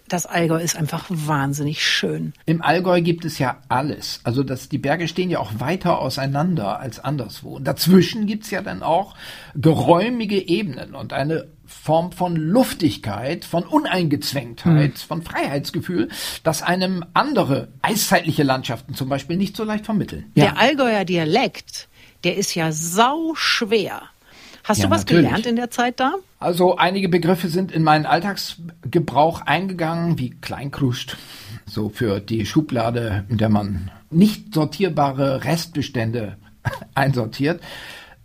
das 0.09 0.27
Allgäu 0.27 0.61
ist 0.61 0.77
einfach 0.77 1.07
wahnsinnig 1.09 1.87
schön. 1.87 2.33
Im 2.47 2.63
Allgäu 2.63 3.01
gibt 3.01 3.25
es 3.25 3.39
ja 3.39 3.59
alles. 3.69 4.21
Also 4.25 4.43
das, 4.43 4.69
die 4.69 4.79
Berge 4.79 5.09
stehen 5.09 5.31
ja 5.31 5.39
auch 5.39 5.53
weiter 5.59 6.01
auseinander 6.01 6.81
als 6.81 6.99
anderswo. 6.99 7.57
Und 7.57 7.65
dazwischen 7.65 8.27
gibt's 8.27 8.51
ja 8.51 8.63
dann 8.63 8.83
auch 8.83 9.15
geräumige 9.55 10.49
Ebenen 10.49 10.95
und 10.95 11.13
eine 11.13 11.47
Form 11.67 12.13
von 12.13 12.37
Luftigkeit, 12.37 13.45
von 13.45 13.65
Uneingezwängtheit, 13.65 14.99
von 14.99 15.23
Freiheitsgefühl, 15.23 16.09
das 16.43 16.63
einem 16.63 17.05
andere 17.15 17.69
eiszeitliche 17.83 18.43
Landschaften 18.43 18.95
zum 18.95 19.09
Beispiel 19.09 19.37
nicht 19.37 19.57
so 19.57 19.65
leicht 19.65 19.85
vermitteln. 19.85 20.31
Der 20.37 20.59
Allgäuer 20.59 21.05
Dialekt, 21.05 21.89
der 22.23 22.37
ist 22.37 22.55
ja 22.55 22.73
sau 22.73 23.35
schwer. 23.35 24.03
Hast 24.65 24.79
Ja, 24.79 24.87
du 24.87 24.91
was 24.91 25.03
natürlich. 25.03 25.27
gelernt 25.27 25.47
in 25.47 25.57
der 25.57 25.71
Zeit 25.71 26.01
da? 26.01 26.15
Also 26.41 26.77
einige 26.77 27.09
Begriffe 27.09 27.49
sind 27.49 27.71
in 27.71 27.83
meinen 27.83 28.07
Alltagsgebrauch 28.07 29.43
eingegangen, 29.43 30.19
wie 30.19 30.31
Kleinkruscht, 30.31 31.17
so 31.67 31.91
für 31.91 32.21
die 32.21 32.47
Schublade, 32.47 33.25
in 33.29 33.37
der 33.39 33.51
man 33.51 33.91
nicht 34.11 34.55
sortierbare 34.55 35.45
Restbestände 35.45 36.37
einsortiert. 36.95 37.61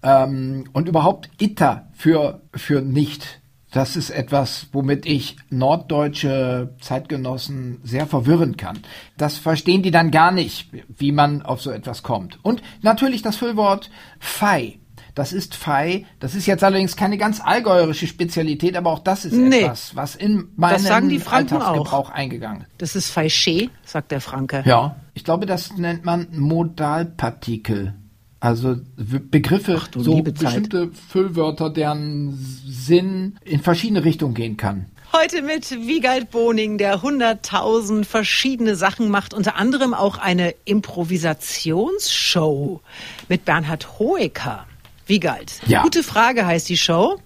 Ähm, 0.01 0.65
und 0.71 0.87
überhaupt 0.87 1.29
Itter 1.39 1.87
für, 1.93 2.41
für 2.55 2.81
nicht. 2.81 3.41
Das 3.71 3.95
ist 3.95 4.09
etwas, 4.09 4.67
womit 4.71 5.05
ich 5.05 5.35
norddeutsche 5.49 6.73
Zeitgenossen 6.81 7.79
sehr 7.83 8.07
verwirren 8.07 8.57
kann. 8.57 8.79
Das 9.17 9.37
verstehen 9.37 9.83
die 9.83 9.91
dann 9.91 10.09
gar 10.09 10.31
nicht, 10.31 10.69
wie 10.97 11.11
man 11.11 11.41
auf 11.43 11.61
so 11.61 11.69
etwas 11.69 12.01
kommt. 12.01 12.39
Und 12.43 12.63
natürlich 12.81 13.21
das 13.21 13.35
Füllwort 13.35 13.91
Fei. 14.19 14.79
Das 15.15 15.33
ist 15.33 15.55
Fei. 15.55 16.05
Das 16.19 16.35
ist 16.35 16.45
jetzt 16.45 16.63
allerdings 16.63 16.95
keine 16.95 17.17
ganz 17.17 17.41
allgäuerische 17.41 18.07
Spezialität, 18.07 18.77
aber 18.77 18.91
auch 18.91 18.99
das 18.99 19.25
ist 19.25 19.33
Nee. 19.33 19.61
etwas, 19.61 19.95
was 19.95 20.15
in 20.15 20.49
meinen 20.55 20.79
sagen 20.79 21.09
die 21.09 21.19
Franken 21.19 21.55
Alltagsgebrauch 21.55 22.09
eingegangen 22.09 22.61
ist. 22.61 22.69
Das 22.77 22.95
ist 22.95 23.15
Feiché, 23.15 23.69
sagt 23.83 24.11
der 24.11 24.21
Franke. 24.21 24.63
Ja. 24.65 24.95
Ich 25.13 25.23
glaube, 25.23 25.45
das 25.45 25.75
nennt 25.77 26.05
man 26.05 26.27
Modalpartikel. 26.31 27.95
Also 28.39 28.77
Begriffe, 28.95 29.81
du 29.91 30.01
so 30.01 30.21
bestimmte 30.21 30.91
Füllwörter, 31.09 31.69
deren 31.69 32.37
Sinn 32.65 33.37
in 33.43 33.59
verschiedene 33.59 34.05
Richtungen 34.05 34.33
gehen 34.33 34.55
kann. 34.55 34.85
Heute 35.11 35.41
mit 35.41 35.71
Wiegald 35.71 36.29
Boning, 36.29 36.77
der 36.77 36.99
100.000 36.99 38.05
verschiedene 38.05 38.75
Sachen 38.75 39.09
macht, 39.09 39.33
unter 39.33 39.55
anderem 39.55 39.95
auch 39.95 40.19
eine 40.19 40.53
Improvisationsshow 40.65 42.79
mit 43.27 43.43
Bernhard 43.43 43.99
Hoeker. 43.99 44.67
Wiegald, 45.09 45.59
Ja. 45.67 45.81
gute 45.81 46.03
Frage 46.03 46.45
heißt 46.45 46.69
die 46.69 46.77
Show. 46.77 47.17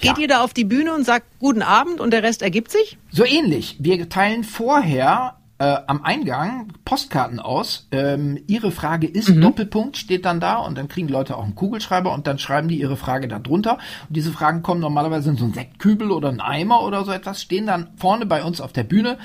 Geht 0.00 0.16
Ja. 0.16 0.18
ihr 0.18 0.28
da 0.28 0.40
auf 0.44 0.54
die 0.54 0.64
Bühne 0.64 0.94
und 0.94 1.04
sagt 1.04 1.26
Guten 1.40 1.62
Abend 1.62 2.00
und 2.00 2.12
der 2.12 2.22
Rest 2.22 2.42
ergibt 2.42 2.70
sich? 2.70 2.98
So 3.10 3.24
ähnlich. 3.24 3.76
Wir 3.80 4.08
teilen 4.08 4.44
vorher 4.44 5.34
äh, 5.60 5.76
am 5.88 6.04
Eingang 6.04 6.68
Postkarten 6.84 7.40
aus. 7.40 7.88
Ähm, 7.90 8.38
ihre 8.46 8.70
Frage 8.70 9.08
ist 9.08 9.28
Doppelpunkt 9.34 9.96
steht 9.96 10.24
dann 10.24 10.38
da 10.38 10.58
und 10.58 10.78
dann 10.78 10.86
kriegen 10.86 11.08
Leute 11.08 11.36
auch 11.36 11.42
einen 11.42 11.56
Kugelschreiber 11.56 12.12
und 12.14 12.28
dann 12.28 12.38
schreiben 12.38 12.68
die 12.68 12.78
ihre 12.80 12.96
Frage 12.96 13.26
da 13.26 13.40
drunter. 13.40 13.78
Und 14.08 14.14
diese 14.16 14.30
Fragen 14.30 14.62
kommen 14.62 14.80
normalerweise 14.80 15.30
in 15.30 15.36
so 15.36 15.44
einen 15.46 15.54
Sektkübel 15.54 16.12
oder 16.12 16.28
einen 16.28 16.40
Eimer 16.40 16.84
oder 16.84 17.04
so 17.04 17.10
etwas, 17.10 17.42
stehen 17.42 17.66
dann 17.66 17.88
vorne 17.96 18.24
bei 18.24 18.44
uns 18.44 18.60
auf 18.60 18.72
der 18.72 18.84
Bühne. 18.84 19.18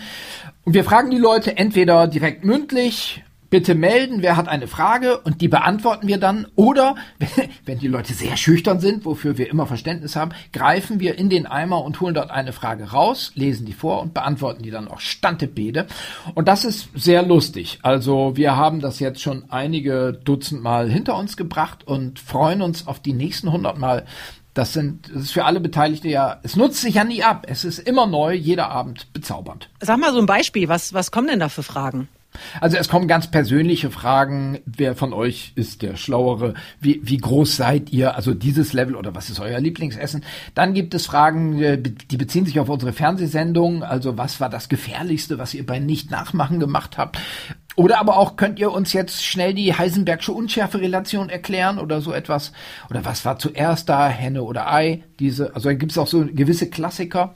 Und 0.63 0.73
wir 0.73 0.83
fragen 0.83 1.11
die 1.11 1.19
Leute 1.19 1.55
entweder 1.55 2.07
direkt 2.07 2.43
mündlich, 2.43 3.23
bitte 3.53 3.75
melden, 3.75 4.23
wer 4.23 4.35
hat 4.35 4.47
eine 4.47 4.65
Frage 4.65 5.19
und 5.19 5.39
die 5.39 5.47
beantworten 5.47 6.07
wir 6.07 6.17
dann. 6.17 6.47
Oder 6.55 6.95
wenn 7.65 7.77
die 7.77 7.87
Leute 7.87 8.11
sehr 8.11 8.35
schüchtern 8.35 8.79
sind, 8.79 9.05
wofür 9.05 9.37
wir 9.37 9.47
immer 9.47 9.67
Verständnis 9.67 10.15
haben, 10.15 10.31
greifen 10.51 10.99
wir 10.99 11.19
in 11.19 11.29
den 11.29 11.45
Eimer 11.45 11.83
und 11.83 12.01
holen 12.01 12.15
dort 12.15 12.31
eine 12.31 12.51
Frage 12.51 12.93
raus, 12.93 13.31
lesen 13.35 13.67
die 13.67 13.73
vor 13.73 14.01
und 14.01 14.15
beantworten 14.15 14.63
die 14.63 14.71
dann 14.71 14.87
auch 14.87 14.99
Stantebede. 14.99 15.85
Und 16.33 16.47
das 16.47 16.65
ist 16.65 16.89
sehr 16.95 17.21
lustig. 17.21 17.77
Also 17.83 18.35
wir 18.35 18.55
haben 18.55 18.79
das 18.79 18.97
jetzt 18.97 19.21
schon 19.21 19.43
einige 19.51 20.13
Dutzend 20.13 20.63
Mal 20.63 20.89
hinter 20.89 21.15
uns 21.15 21.37
gebracht 21.37 21.85
und 21.85 22.17
freuen 22.17 22.63
uns 22.63 22.87
auf 22.87 23.01
die 23.01 23.13
nächsten 23.13 23.49
100 23.49 23.77
Mal. 23.77 24.07
Das 24.55 24.73
sind, 24.73 25.11
das 25.13 25.25
ist 25.25 25.31
für 25.31 25.45
alle 25.45 25.59
Beteiligte 25.59 26.07
ja, 26.07 26.39
es 26.41 26.55
nutzt 26.55 26.81
sich 26.81 26.95
ja 26.95 27.03
nie 27.03 27.21
ab. 27.21 27.45
Es 27.47 27.65
ist 27.65 27.77
immer 27.77 28.07
neu, 28.07 28.33
jeder 28.33 28.71
Abend 28.71 29.13
bezaubernd. 29.13 29.69
Sag 29.79 29.99
mal 29.99 30.11
so 30.11 30.17
ein 30.17 30.25
Beispiel, 30.25 30.69
was, 30.69 30.95
was 30.95 31.11
kommen 31.11 31.27
denn 31.27 31.39
da 31.39 31.49
für 31.49 31.61
Fragen? 31.61 32.07
Also 32.61 32.77
es 32.77 32.89
kommen 32.89 33.07
ganz 33.07 33.29
persönliche 33.29 33.91
Fragen. 33.91 34.59
Wer 34.65 34.95
von 34.95 35.13
euch 35.13 35.53
ist 35.55 35.81
der 35.81 35.95
Schlauere? 35.95 36.53
Wie, 36.79 37.01
wie 37.03 37.17
groß 37.17 37.55
seid 37.55 37.91
ihr? 37.91 38.15
Also 38.15 38.33
dieses 38.33 38.73
Level 38.73 38.95
oder 38.95 39.15
was 39.15 39.29
ist 39.29 39.39
euer 39.39 39.59
Lieblingsessen? 39.59 40.23
Dann 40.55 40.73
gibt 40.73 40.93
es 40.93 41.05
Fragen, 41.05 41.61
äh, 41.61 41.77
die 41.81 42.17
beziehen 42.17 42.45
sich 42.45 42.59
auf 42.59 42.69
unsere 42.69 42.93
Fernsehsendung. 42.93 43.83
Also 43.83 44.17
was 44.17 44.39
war 44.39 44.49
das 44.49 44.69
Gefährlichste, 44.69 45.37
was 45.37 45.53
ihr 45.53 45.65
bei 45.65 45.79
Nicht-Nachmachen 45.79 46.59
gemacht 46.59 46.97
habt? 46.97 47.17
Oder 47.75 47.99
aber 47.99 48.17
auch 48.17 48.35
könnt 48.35 48.59
ihr 48.59 48.71
uns 48.71 48.93
jetzt 48.93 49.23
schnell 49.23 49.53
die 49.53 49.73
Heisenbergsche 49.73 50.31
Unschärferelation 50.31 51.29
erklären 51.29 51.79
oder 51.79 52.01
so 52.01 52.13
etwas? 52.13 52.51
Oder 52.89 53.03
was 53.03 53.25
war 53.25 53.39
zuerst 53.39 53.89
da, 53.89 54.07
Henne 54.07 54.43
oder 54.43 54.71
Ei? 54.71 55.03
Diese, 55.19 55.55
also 55.55 55.69
da 55.69 55.73
gibt 55.73 55.91
es 55.91 55.97
auch 55.97 56.07
so 56.07 56.25
gewisse 56.25 56.69
Klassiker. 56.69 57.33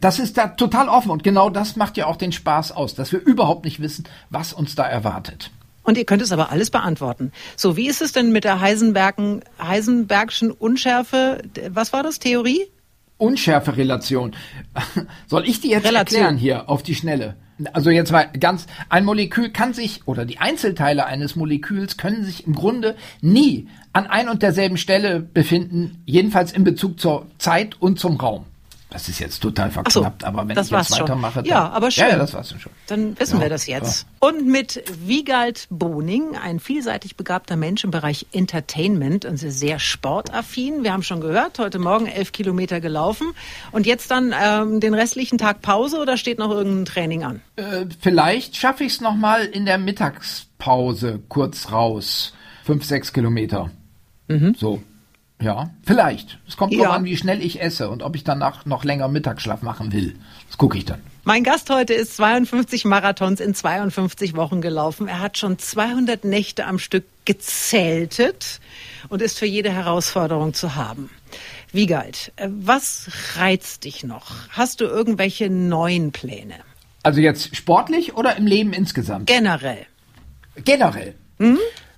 Das 0.00 0.18
ist 0.18 0.38
da 0.38 0.48
total 0.48 0.88
offen 0.88 1.10
und 1.10 1.22
genau 1.24 1.50
das 1.50 1.76
macht 1.76 1.96
ja 1.96 2.06
auch 2.06 2.16
den 2.16 2.32
Spaß 2.32 2.72
aus, 2.72 2.94
dass 2.94 3.12
wir 3.12 3.20
überhaupt 3.20 3.64
nicht 3.64 3.80
wissen, 3.80 4.04
was 4.30 4.52
uns 4.52 4.74
da 4.74 4.84
erwartet. 4.84 5.50
Und 5.82 5.98
ihr 5.98 6.04
könnt 6.04 6.22
es 6.22 6.32
aber 6.32 6.50
alles 6.50 6.70
beantworten. 6.70 7.32
So, 7.56 7.76
wie 7.76 7.88
ist 7.88 8.02
es 8.02 8.12
denn 8.12 8.30
mit 8.30 8.44
der 8.44 8.60
Heisenbergen, 8.60 9.42
Heisenbergschen 9.60 10.50
Unschärfe? 10.52 11.42
Was 11.70 11.92
war 11.92 12.02
das, 12.02 12.18
Theorie? 12.18 12.66
Unschärferelation. 13.18 14.34
Soll 15.26 15.46
ich 15.48 15.60
die 15.60 15.70
jetzt 15.70 15.86
Relation. 15.86 16.20
erklären 16.20 16.36
hier 16.36 16.68
auf 16.68 16.82
die 16.82 16.94
Schnelle? 16.94 17.36
Also 17.72 17.90
jetzt 17.90 18.10
mal 18.10 18.28
ganz, 18.38 18.66
ein 18.88 19.04
Molekül 19.04 19.50
kann 19.50 19.74
sich, 19.74 20.06
oder 20.06 20.24
die 20.24 20.38
Einzelteile 20.38 21.06
eines 21.06 21.36
Moleküls 21.36 21.96
können 21.96 22.24
sich 22.24 22.46
im 22.46 22.54
Grunde 22.54 22.96
nie 23.20 23.68
an 23.92 24.06
ein 24.06 24.28
und 24.28 24.42
derselben 24.42 24.76
Stelle 24.76 25.20
befinden, 25.20 26.02
jedenfalls 26.04 26.52
in 26.52 26.64
Bezug 26.64 26.98
zur 26.98 27.26
Zeit 27.38 27.80
und 27.80 28.00
zum 28.00 28.16
Raum. 28.16 28.46
Das 28.92 29.08
ist 29.08 29.18
jetzt 29.20 29.40
total 29.40 29.70
so, 29.70 29.72
verknappt, 29.82 30.22
aber 30.24 30.46
wenn 30.46 30.54
das 30.54 30.66
ich 30.66 30.72
jetzt 30.72 30.90
war's 30.90 30.96
schon. 30.98 31.08
weitermache, 31.08 31.34
dann, 31.36 31.44
Ja, 31.46 31.70
aber 31.70 31.90
schön. 31.90 32.04
Ja, 32.04 32.10
ja, 32.10 32.18
das 32.18 32.34
war's 32.34 32.50
dann 32.50 32.60
schon. 32.60 32.72
Dann 32.88 33.18
wissen 33.18 33.36
Ja, 33.38 33.42
wir 33.42 33.48
das 33.48 33.66
jetzt. 33.66 34.06
Und 34.20 34.46
mit 34.46 34.82
Wiegald 35.06 35.66
Boning, 35.70 36.36
ein 36.36 36.60
vielseitig 36.60 37.16
begabter 37.16 37.56
Mensch 37.56 37.84
im 37.84 37.90
Bereich 37.90 38.26
Entertainment 38.32 39.24
und 39.24 39.38
sehr 39.38 39.78
sportaffin. 39.78 40.84
Wir 40.84 40.92
haben 40.92 41.02
schon 41.02 41.20
gehört, 41.20 41.58
heute 41.58 41.78
Morgen 41.78 42.06
elf 42.06 42.32
Kilometer 42.32 42.80
gelaufen. 42.80 43.32
Und 43.72 43.86
jetzt 43.86 44.10
dann 44.10 44.34
ähm, 44.38 44.80
den 44.80 44.92
restlichen 44.94 45.38
Tag 45.38 45.62
Pause 45.62 45.98
oder 45.98 46.16
steht 46.18 46.38
noch 46.38 46.50
irgendein 46.50 46.84
Training 46.84 47.24
an? 47.24 47.40
Äh, 47.56 47.86
vielleicht 48.00 48.56
schaffe 48.56 48.84
ich 48.84 48.92
es 48.94 49.00
noch 49.00 49.14
mal 49.16 49.44
in 49.44 49.64
der 49.64 49.78
Mittagspause 49.78 51.20
kurz 51.28 51.72
raus. 51.72 52.34
Fünf, 52.64 52.84
sechs 52.84 53.12
Kilometer. 53.12 53.70
So. 54.56 54.82
Ja, 55.42 55.70
vielleicht. 55.82 56.38
Es 56.46 56.56
kommt 56.56 56.72
Ja. 56.72 56.90
an, 56.90 57.04
wie 57.04 57.16
schnell 57.16 57.42
ich 57.42 57.60
esse 57.60 57.90
und 57.90 58.02
ob 58.02 58.14
ich 58.14 58.22
danach 58.22 58.64
noch 58.64 58.84
länger 58.84 59.08
Mittagsschlaf 59.08 59.62
machen 59.62 59.92
will. 59.92 60.14
Das 60.48 60.56
gucke 60.56 60.78
ich 60.78 60.84
dann. 60.84 61.00
Mein 61.24 61.42
Gast 61.42 61.68
heute 61.68 61.94
ist 61.94 62.16
52 62.16 62.84
Marathons 62.84 63.40
in 63.40 63.52
52 63.54 64.36
Wochen 64.36 64.60
gelaufen. 64.60 65.08
Er 65.08 65.18
hat 65.20 65.38
schon 65.38 65.58
200 65.58 66.24
Nächte 66.24 66.66
am 66.66 66.78
Stück 66.78 67.04
gezeltet 67.24 68.60
und 69.08 69.20
ist 69.20 69.38
für 69.38 69.46
jede 69.46 69.72
Herausforderung 69.72 70.54
zu 70.54 70.74
haben. 70.76 71.10
Wiegald, 71.72 72.32
äh, 72.36 72.48
was 72.50 73.10
reizt 73.36 73.84
dich 73.84 74.04
noch? 74.04 74.32
Hast 74.50 74.80
du 74.80 74.84
irgendwelche 74.84 75.50
neuen 75.50 76.12
Pläne? 76.12 76.54
Also 77.02 77.20
jetzt 77.20 77.56
sportlich 77.56 78.14
oder 78.14 78.36
im 78.36 78.46
Leben 78.46 78.72
insgesamt? 78.72 79.26
Generell. 79.26 79.86
Generell. 80.64 81.14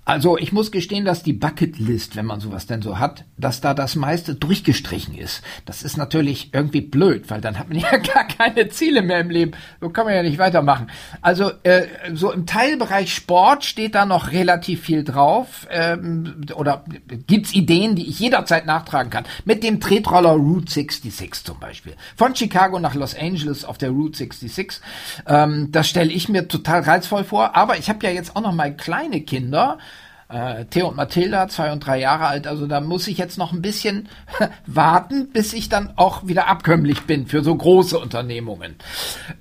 Also 0.04 0.36
ich 0.36 0.52
muss 0.52 0.70
gestehen, 0.70 1.06
dass 1.06 1.22
die 1.22 1.32
Bucketlist, 1.32 2.14
wenn 2.14 2.26
man 2.26 2.40
sowas 2.40 2.66
denn 2.66 2.82
so 2.82 2.98
hat, 2.98 3.24
dass 3.38 3.62
da 3.62 3.72
das 3.72 3.96
meiste 3.96 4.34
durchgestrichen 4.34 5.16
ist. 5.16 5.42
Das 5.64 5.82
ist 5.82 5.96
natürlich 5.96 6.52
irgendwie 6.52 6.82
blöd, 6.82 7.30
weil 7.30 7.40
dann 7.40 7.58
hat 7.58 7.70
man 7.70 7.78
ja 7.80 7.96
gar 7.96 8.24
keine 8.24 8.68
Ziele 8.68 9.00
mehr 9.00 9.20
im 9.20 9.30
Leben. 9.30 9.52
So 9.80 9.88
kann 9.88 10.04
man 10.04 10.14
ja 10.14 10.22
nicht 10.22 10.38
weitermachen. 10.38 10.88
Also 11.22 11.52
äh, 11.62 11.86
so 12.12 12.32
im 12.32 12.44
Teilbereich 12.44 13.14
Sport 13.14 13.64
steht 13.64 13.94
da 13.94 14.04
noch 14.04 14.32
relativ 14.32 14.82
viel 14.82 15.04
drauf. 15.04 15.66
Ähm, 15.70 16.44
oder 16.54 16.84
gibt's 17.26 17.54
Ideen, 17.54 17.96
die 17.96 18.08
ich 18.08 18.20
jederzeit 18.20 18.66
nachtragen 18.66 19.10
kann. 19.10 19.24
Mit 19.46 19.62
dem 19.62 19.80
Tretroller 19.80 20.32
Route 20.32 20.70
66 20.70 21.44
zum 21.44 21.58
Beispiel. 21.58 21.94
Von 22.16 22.36
Chicago 22.36 22.78
nach 22.78 22.94
Los 22.94 23.16
Angeles 23.16 23.64
auf 23.64 23.78
der 23.78 23.90
Route 23.90 24.18
66. 24.18 24.82
Ähm, 25.26 25.72
das 25.72 25.88
stelle 25.88 26.12
ich 26.12 26.28
mir 26.28 26.46
total 26.46 26.82
reizvoll 26.82 27.24
vor. 27.24 27.56
Aber 27.56 27.78
ich 27.78 27.88
habe 27.88 28.04
ja 28.06 28.12
jetzt 28.12 28.36
auch 28.36 28.42
noch 28.42 28.52
mal 28.52 28.76
kleine 28.76 29.22
Kinder. 29.22 29.78
Äh, 30.28 30.64
Theo 30.66 30.88
und 30.88 30.96
Mathilda, 30.96 31.48
zwei 31.48 31.72
und 31.72 31.80
drei 31.86 32.00
Jahre 32.00 32.26
alt, 32.26 32.46
also 32.46 32.66
da 32.66 32.80
muss 32.80 33.06
ich 33.08 33.18
jetzt 33.18 33.36
noch 33.36 33.52
ein 33.52 33.62
bisschen 33.62 34.08
warten, 34.66 35.28
bis 35.32 35.52
ich 35.52 35.68
dann 35.68 35.92
auch 35.96 36.26
wieder 36.26 36.48
abkömmlich 36.48 37.02
bin 37.02 37.26
für 37.26 37.42
so 37.44 37.54
große 37.54 37.98
Unternehmungen. 37.98 38.76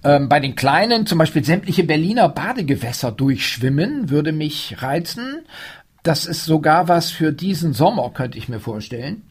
Ähm, 0.04 0.28
bei 0.28 0.40
den 0.40 0.56
kleinen, 0.56 1.06
zum 1.06 1.18
Beispiel 1.18 1.44
sämtliche 1.44 1.84
Berliner 1.84 2.30
Badegewässer 2.30 3.12
durchschwimmen, 3.12 4.10
würde 4.10 4.32
mich 4.32 4.82
reizen. 4.82 5.46
Das 6.04 6.26
ist 6.26 6.44
sogar 6.44 6.90
was 6.90 7.12
für 7.12 7.32
diesen 7.32 7.74
Sommer, 7.74 8.12
könnte 8.14 8.38
ich 8.38 8.50
mir 8.50 8.60
vorstellen. 8.60 9.24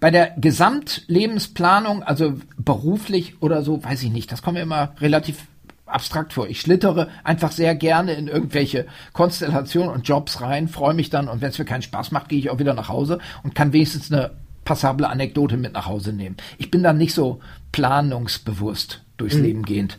Bei 0.00 0.10
der 0.10 0.34
Gesamtlebensplanung, 0.36 2.02
also 2.02 2.34
beruflich 2.56 3.42
oder 3.42 3.62
so, 3.62 3.82
weiß 3.82 4.02
ich 4.02 4.10
nicht, 4.10 4.30
das 4.30 4.42
kommt 4.42 4.54
mir 4.54 4.62
immer 4.62 4.94
relativ 5.00 5.46
abstrakt 5.86 6.32
vor. 6.32 6.48
Ich 6.48 6.60
schlittere 6.60 7.08
einfach 7.24 7.52
sehr 7.52 7.74
gerne 7.74 8.14
in 8.14 8.28
irgendwelche 8.28 8.86
Konstellationen 9.12 9.90
und 9.90 10.06
Jobs 10.06 10.40
rein, 10.40 10.68
freue 10.68 10.94
mich 10.94 11.10
dann 11.10 11.28
und 11.28 11.40
wenn 11.40 11.50
es 11.50 11.58
mir 11.58 11.64
keinen 11.64 11.82
Spaß 11.82 12.10
macht, 12.10 12.28
gehe 12.28 12.38
ich 12.38 12.50
auch 12.50 12.58
wieder 12.58 12.74
nach 12.74 12.88
Hause 12.88 13.18
und 13.42 13.54
kann 13.54 13.72
wenigstens 13.72 14.12
eine 14.12 14.32
passable 14.64 15.08
Anekdote 15.08 15.56
mit 15.56 15.72
nach 15.72 15.86
Hause 15.86 16.12
nehmen. 16.12 16.36
Ich 16.58 16.70
bin 16.70 16.82
dann 16.82 16.98
nicht 16.98 17.14
so 17.14 17.40
planungsbewusst 17.72 19.02
durchs 19.16 19.36
Leben 19.36 19.62
gehend. 19.62 19.96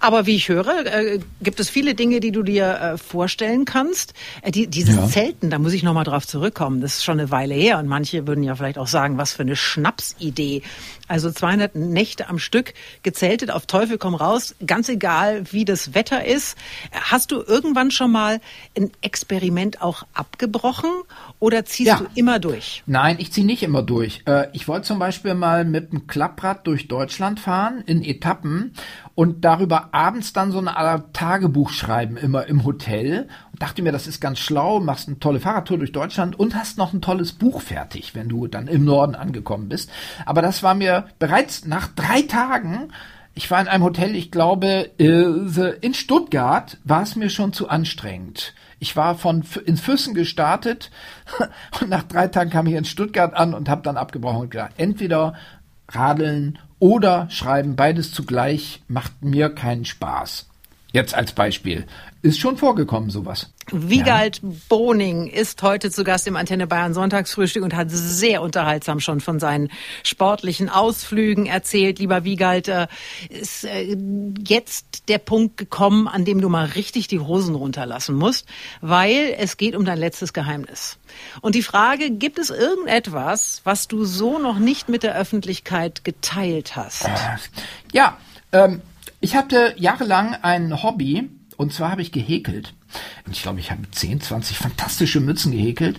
Aber 0.00 0.26
wie 0.26 0.36
ich 0.36 0.48
höre, 0.48 0.86
äh, 0.86 1.18
gibt 1.42 1.60
es 1.60 1.68
viele 1.70 1.94
Dinge, 1.94 2.20
die 2.20 2.32
du 2.32 2.42
dir 2.42 2.66
äh, 2.94 2.98
vorstellen 2.98 3.64
kannst. 3.64 4.14
Äh, 4.42 4.50
die, 4.50 4.66
dieses 4.66 4.96
Ja. 4.96 5.06
Zelten, 5.08 5.50
da 5.50 5.58
muss 5.58 5.72
ich 5.72 5.82
nochmal 5.82 6.04
drauf 6.04 6.26
zurückkommen. 6.26 6.80
Das 6.80 6.96
ist 6.96 7.04
schon 7.04 7.18
eine 7.20 7.30
Weile 7.30 7.54
her 7.54 7.78
und 7.78 7.86
manche 7.86 8.26
würden 8.26 8.42
ja 8.44 8.54
vielleicht 8.54 8.78
auch 8.78 8.86
sagen, 8.86 9.18
was 9.18 9.32
für 9.32 9.42
eine 9.42 9.56
Schnapsidee. 9.56 10.62
Also 11.08 11.30
200 11.30 11.74
Nächte 11.74 12.28
am 12.28 12.38
Stück 12.38 12.74
gezeltet, 13.02 13.50
auf 13.50 13.64
Teufel 13.66 13.96
komm 13.98 14.14
raus, 14.14 14.54
ganz 14.66 14.88
egal, 14.90 15.44
wie 15.52 15.64
das 15.64 15.94
Wetter 15.94 16.24
ist. 16.24 16.56
Hast 16.92 17.30
du 17.30 17.42
irgendwann 17.42 17.90
schon 17.90 18.12
mal 18.12 18.40
ein 18.76 18.90
Experiment 19.00 19.80
auch 19.80 20.04
abgebrochen 20.12 20.90
oder 21.38 21.64
ziehst 21.64 21.88
Ja. 21.88 21.96
du 21.98 22.06
immer 22.14 22.38
durch? 22.38 22.82
Nein, 22.86 23.16
ich 23.20 23.32
ziehe 23.32 23.46
nicht 23.46 23.62
immer 23.62 23.82
durch. 23.82 24.22
Äh, 24.26 24.48
ich 24.52 24.68
wollte 24.68 24.86
zum 24.86 24.98
Beispiel 24.98 25.34
mal 25.34 25.64
mit 25.64 25.92
dem 25.92 26.06
Klapprad 26.06 26.66
durch 26.66 26.88
Deutschland 26.88 27.40
fahren, 27.40 27.82
in 27.86 28.04
Etappen 28.04 28.74
und 29.18 29.44
darüber 29.44 29.88
abends 29.90 30.32
dann 30.32 30.52
so 30.52 30.58
eine 30.58 30.76
Art 30.76 31.12
Tagebuch 31.12 31.70
schreiben, 31.70 32.16
immer 32.16 32.46
im 32.46 32.64
Hotel. 32.64 33.26
Und 33.50 33.60
dachte 33.60 33.82
mir, 33.82 33.90
das 33.90 34.06
ist 34.06 34.20
ganz 34.20 34.38
schlau, 34.38 34.78
machst 34.78 35.08
eine 35.08 35.18
tolle 35.18 35.40
Fahrradtour 35.40 35.78
durch 35.78 35.90
Deutschland 35.90 36.38
und 36.38 36.54
hast 36.54 36.78
noch 36.78 36.92
ein 36.92 37.00
tolles 37.00 37.32
Buch 37.32 37.60
fertig, 37.60 38.14
wenn 38.14 38.28
du 38.28 38.46
dann 38.46 38.68
im 38.68 38.84
Norden 38.84 39.16
angekommen 39.16 39.68
bist. 39.68 39.90
Aber 40.24 40.40
das 40.40 40.62
war 40.62 40.76
mir 40.76 41.08
bereits 41.18 41.64
nach 41.64 41.88
drei 41.88 42.22
Tagen 42.22 42.92
Ich 43.34 43.50
war 43.50 43.60
in 43.60 43.66
einem 43.66 43.82
Hotel, 43.82 44.14
ich 44.14 44.30
glaube, 44.30 44.92
äh, 45.00 45.74
in 45.80 45.94
Stuttgart 45.94 46.78
war 46.84 47.02
es 47.02 47.16
mir 47.16 47.28
schon 47.28 47.52
zu 47.52 47.68
anstrengend. 47.68 48.54
Ich 48.78 48.94
war 48.94 49.16
von 49.16 49.42
in 49.66 49.78
Füssen 49.78 50.14
gestartet 50.14 50.92
und 51.80 51.88
nach 51.88 52.04
drei 52.04 52.28
Tagen 52.28 52.50
kam 52.50 52.68
ich 52.68 52.74
in 52.74 52.84
Stuttgart 52.84 53.34
an 53.34 53.52
und 53.52 53.68
habe 53.68 53.82
dann 53.82 53.96
abgebrochen 53.96 54.42
und 54.42 54.50
gesagt, 54.52 54.74
entweder 54.76 55.34
radeln 55.88 56.60
oder 56.78 57.28
schreiben, 57.30 57.76
beides 57.76 58.12
zugleich 58.12 58.82
macht 58.88 59.22
mir 59.22 59.50
keinen 59.50 59.84
Spaß. 59.84 60.47
Jetzt 60.98 61.14
als 61.14 61.30
Beispiel. 61.30 61.86
Ist 62.22 62.40
schon 62.40 62.56
vorgekommen, 62.56 63.08
sowas. 63.08 63.52
Wiegald 63.70 64.42
ja. 64.42 64.48
Boning 64.68 65.28
ist 65.28 65.62
heute 65.62 65.92
zu 65.92 66.02
Gast 66.02 66.26
im 66.26 66.34
Antenne 66.34 66.66
Bayern 66.66 66.92
Sonntagsfrühstück 66.92 67.62
und 67.62 67.76
hat 67.76 67.86
sehr 67.88 68.42
unterhaltsam 68.42 68.98
schon 68.98 69.20
von 69.20 69.38
seinen 69.38 69.70
sportlichen 70.02 70.68
Ausflügen 70.68 71.46
erzählt. 71.46 72.00
Lieber 72.00 72.24
Wiegald, 72.24 72.66
äh, 72.66 72.88
ist 73.28 73.62
äh, 73.62 73.96
jetzt 74.44 75.08
der 75.08 75.18
Punkt 75.18 75.56
gekommen, 75.56 76.08
an 76.08 76.24
dem 76.24 76.40
du 76.40 76.48
mal 76.48 76.64
richtig 76.64 77.06
die 77.06 77.20
Hosen 77.20 77.54
runterlassen 77.54 78.16
musst, 78.16 78.48
weil 78.80 79.36
es 79.38 79.56
geht 79.56 79.76
um 79.76 79.84
dein 79.84 79.98
letztes 79.98 80.32
Geheimnis. 80.32 80.98
Und 81.40 81.54
die 81.54 81.62
Frage, 81.62 82.10
gibt 82.10 82.40
es 82.40 82.50
irgendetwas, 82.50 83.60
was 83.62 83.86
du 83.86 84.04
so 84.04 84.40
noch 84.40 84.58
nicht 84.58 84.88
mit 84.88 85.04
der 85.04 85.14
Öffentlichkeit 85.14 86.02
geteilt 86.02 86.74
hast? 86.74 87.08
Ja, 87.92 88.18
ähm, 88.50 88.82
ich 89.20 89.36
hatte 89.36 89.74
jahrelang 89.76 90.34
ein 90.42 90.82
Hobby, 90.82 91.28
und 91.56 91.72
zwar 91.72 91.90
habe 91.90 92.02
ich 92.02 92.12
gehäkelt. 92.12 92.74
Ich 93.30 93.42
glaube, 93.42 93.60
ich 93.60 93.70
habe 93.70 93.82
10, 93.90 94.20
20 94.20 94.56
fantastische 94.56 95.20
Mützen 95.20 95.52
gehäkelt. 95.52 95.98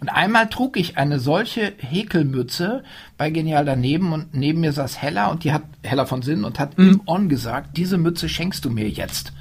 Und 0.00 0.08
einmal 0.08 0.48
trug 0.48 0.76
ich 0.76 0.98
eine 0.98 1.20
solche 1.20 1.72
Häkelmütze 1.78 2.82
bei 3.16 3.30
Genial 3.30 3.64
daneben 3.64 4.12
und 4.12 4.34
neben 4.34 4.60
mir 4.60 4.72
saß 4.72 5.00
Hella 5.00 5.28
und 5.28 5.44
die 5.44 5.52
hat 5.52 5.62
Hella 5.82 6.04
von 6.04 6.22
Sinn 6.22 6.44
und 6.44 6.58
hat 6.58 6.76
mhm. 6.76 6.88
im 6.88 7.02
On 7.06 7.28
gesagt, 7.28 7.76
diese 7.76 7.96
Mütze 7.96 8.28
schenkst 8.28 8.64
du 8.64 8.70
mir 8.70 8.88
jetzt. 8.88 9.32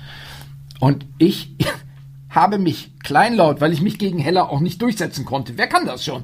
Und 0.80 1.06
ich 1.18 1.56
habe 2.30 2.58
mich 2.58 2.92
kleinlaut, 3.00 3.60
weil 3.60 3.74
ich 3.74 3.82
mich 3.82 3.98
gegen 3.98 4.20
Hella 4.20 4.44
auch 4.44 4.60
nicht 4.60 4.82
durchsetzen 4.82 5.26
konnte. 5.26 5.58
Wer 5.58 5.68
kann 5.68 5.86
das 5.86 6.06
schon? 6.06 6.24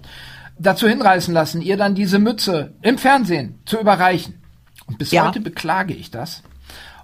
Dazu 0.57 0.87
hinreißen 0.87 1.33
lassen, 1.33 1.61
ihr 1.61 1.75
dann 1.75 1.95
diese 1.95 2.19
Mütze 2.19 2.73
im 2.81 2.97
Fernsehen 2.97 3.59
zu 3.65 3.79
überreichen. 3.79 4.35
Und 4.85 4.97
bis 4.97 5.11
ja. 5.11 5.27
heute 5.27 5.39
beklage 5.41 5.93
ich 5.93 6.11
das 6.11 6.43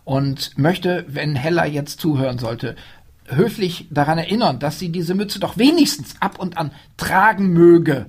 und 0.07 0.57
möchte, 0.57 1.03
wenn 1.09 1.35
Hella 1.35 1.65
jetzt 1.65 1.99
zuhören 1.99 2.39
sollte, 2.39 2.77
höflich 3.25 3.87
daran 3.91 4.17
erinnern, 4.17 4.57
dass 4.57 4.79
sie 4.79 4.87
diese 4.87 5.15
Mütze 5.15 5.37
doch 5.37 5.57
wenigstens 5.57 6.15
ab 6.21 6.39
und 6.39 6.57
an 6.57 6.71
tragen 6.95 7.51
möge, 7.51 8.05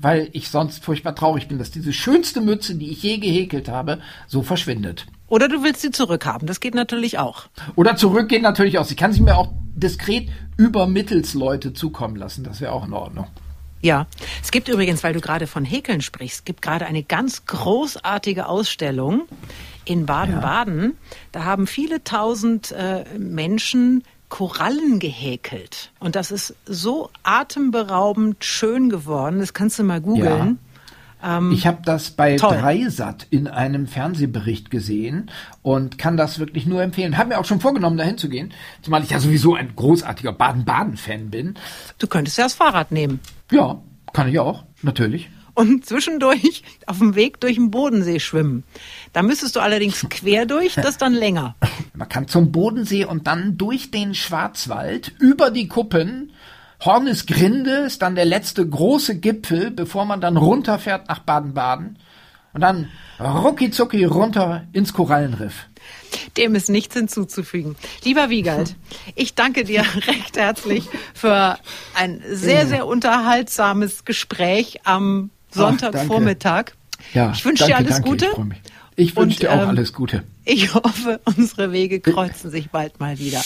weil 0.00 0.28
ich 0.32 0.48
sonst 0.48 0.84
furchtbar 0.84 1.14
traurig 1.14 1.46
bin, 1.46 1.58
dass 1.58 1.70
diese 1.70 1.92
schönste 1.92 2.40
Mütze, 2.40 2.74
die 2.74 2.90
ich 2.90 3.00
je 3.04 3.18
gehäkelt 3.18 3.68
habe, 3.68 4.00
so 4.26 4.42
verschwindet. 4.42 5.06
Oder 5.28 5.46
du 5.46 5.62
willst 5.62 5.82
sie 5.82 5.92
zurückhaben, 5.92 6.48
das 6.48 6.58
geht 6.58 6.74
natürlich 6.74 7.20
auch. 7.20 7.44
Oder 7.76 7.94
zurück 7.94 8.28
geht 8.28 8.42
natürlich 8.42 8.80
auch. 8.80 8.84
Sie 8.84 8.96
kann 8.96 9.12
sich 9.12 9.22
mir 9.22 9.38
auch 9.38 9.52
diskret 9.76 10.28
über 10.56 10.88
Mittelsleute 10.88 11.74
zukommen 11.74 12.16
lassen, 12.16 12.42
das 12.42 12.60
wäre 12.60 12.72
auch 12.72 12.88
in 12.88 12.92
Ordnung. 12.92 13.28
Ja, 13.82 14.08
es 14.42 14.50
gibt 14.50 14.66
übrigens, 14.66 15.04
weil 15.04 15.12
du 15.12 15.20
gerade 15.20 15.46
von 15.46 15.64
Häkeln 15.64 16.00
sprichst, 16.00 16.44
gibt 16.44 16.60
gerade 16.60 16.86
eine 16.86 17.04
ganz 17.04 17.46
großartige 17.46 18.48
Ausstellung 18.48 19.28
in 19.86 20.04
Baden-Baden. 20.04 20.82
Ja. 20.82 21.16
Da 21.32 21.44
haben 21.44 21.66
viele 21.66 22.04
tausend 22.04 22.72
äh, 22.72 23.04
Menschen 23.18 24.02
Korallen 24.28 24.98
gehäkelt. 24.98 25.92
Und 26.00 26.16
das 26.16 26.30
ist 26.30 26.54
so 26.66 27.10
atemberaubend 27.22 28.44
schön 28.44 28.90
geworden. 28.90 29.38
Das 29.38 29.54
kannst 29.54 29.78
du 29.78 29.84
mal 29.84 30.00
googeln. 30.00 30.58
Ja. 31.22 31.38
Ähm, 31.38 31.52
ich 31.52 31.66
habe 31.66 31.78
das 31.84 32.10
bei 32.10 32.36
toll. 32.36 32.56
Dreisat 32.56 33.28
in 33.30 33.46
einem 33.46 33.86
Fernsehbericht 33.86 34.70
gesehen 34.70 35.30
und 35.62 35.96
kann 35.96 36.16
das 36.16 36.40
wirklich 36.40 36.66
nur 36.66 36.82
empfehlen. 36.82 37.16
Habe 37.16 37.30
mir 37.30 37.38
auch 37.38 37.44
schon 37.44 37.60
vorgenommen, 37.60 37.96
dahin 37.96 38.18
zu 38.18 38.28
gehen, 38.28 38.52
zumal 38.82 39.04
ich 39.04 39.10
ja 39.10 39.20
sowieso 39.20 39.54
ein 39.54 39.74
großartiger 39.76 40.32
Baden-Baden-Fan 40.32 41.30
bin. 41.30 41.54
Du 41.98 42.08
könntest 42.08 42.36
ja 42.36 42.44
das 42.44 42.54
Fahrrad 42.54 42.90
nehmen. 42.90 43.20
Ja, 43.52 43.80
kann 44.12 44.28
ich 44.28 44.40
auch, 44.40 44.64
natürlich 44.82 45.30
und 45.56 45.86
zwischendurch 45.86 46.62
auf 46.86 46.98
dem 46.98 47.16
Weg 47.16 47.40
durch 47.40 47.56
den 47.56 47.70
Bodensee 47.70 48.20
schwimmen. 48.20 48.62
Da 49.12 49.22
müsstest 49.22 49.56
du 49.56 49.60
allerdings 49.60 50.06
quer 50.08 50.46
durch, 50.46 50.74
das 50.74 50.98
dann 50.98 51.14
länger. 51.14 51.56
Man 51.94 52.08
kann 52.08 52.28
zum 52.28 52.52
Bodensee 52.52 53.04
und 53.04 53.26
dann 53.26 53.56
durch 53.56 53.90
den 53.90 54.14
Schwarzwald 54.14 55.12
über 55.18 55.50
die 55.50 55.66
Kuppen. 55.66 56.32
Hornisgrinde 56.84 57.86
ist 57.86 58.02
dann 58.02 58.14
der 58.14 58.26
letzte 58.26 58.68
große 58.68 59.18
Gipfel, 59.18 59.70
bevor 59.70 60.04
man 60.04 60.20
dann 60.20 60.36
runterfährt 60.36 61.08
nach 61.08 61.20
Baden-Baden. 61.20 61.98
Und 62.52 62.60
dann 62.60 62.90
rucki 63.18 63.70
zucki 63.70 64.04
runter 64.04 64.66
ins 64.72 64.92
Korallenriff. 64.92 65.66
Dem 66.36 66.54
ist 66.54 66.68
nichts 66.68 66.94
hinzuzufügen. 66.94 67.76
Lieber 68.04 68.28
Wiegald, 68.28 68.76
ich 69.14 69.34
danke 69.34 69.64
dir 69.64 69.84
recht 70.06 70.36
herzlich 70.36 70.86
für 71.14 71.58
ein 71.94 72.22
sehr, 72.28 72.66
sehr 72.66 72.86
unterhaltsames 72.86 74.04
Gespräch 74.04 74.80
am 74.84 75.30
Sonntagvormittag. 75.56 76.72
Ja, 77.14 77.32
ich 77.32 77.44
wünsche 77.44 77.66
dir 77.66 77.76
alles 77.76 77.96
danke, 77.96 78.08
Gute. 78.10 78.26
Ich, 78.96 79.08
ich 79.08 79.16
wünsche 79.16 79.40
dir 79.40 79.52
auch 79.52 79.62
ähm, 79.62 79.68
alles 79.68 79.92
Gute. 79.92 80.22
Ich 80.44 80.74
hoffe, 80.74 81.20
unsere 81.24 81.72
Wege 81.72 82.00
kreuzen 82.00 82.50
sich 82.50 82.70
bald 82.70 83.00
mal 83.00 83.18
wieder. 83.18 83.42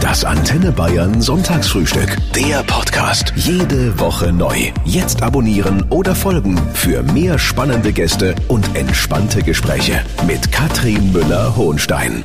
Das 0.00 0.24
Antenne 0.24 0.72
Bayern 0.72 1.22
Sonntagsfrühstück. 1.22 2.16
Der 2.34 2.64
Podcast. 2.64 3.32
Jede 3.36 3.96
Woche 4.00 4.32
neu. 4.32 4.72
Jetzt 4.84 5.22
abonnieren 5.22 5.84
oder 5.90 6.16
folgen 6.16 6.58
für 6.74 7.02
mehr 7.02 7.38
spannende 7.38 7.92
Gäste 7.92 8.34
und 8.48 8.76
entspannte 8.76 9.42
Gespräche 9.42 10.00
mit 10.26 10.50
Katrin 10.50 11.12
Müller-Hohenstein. 11.12 12.24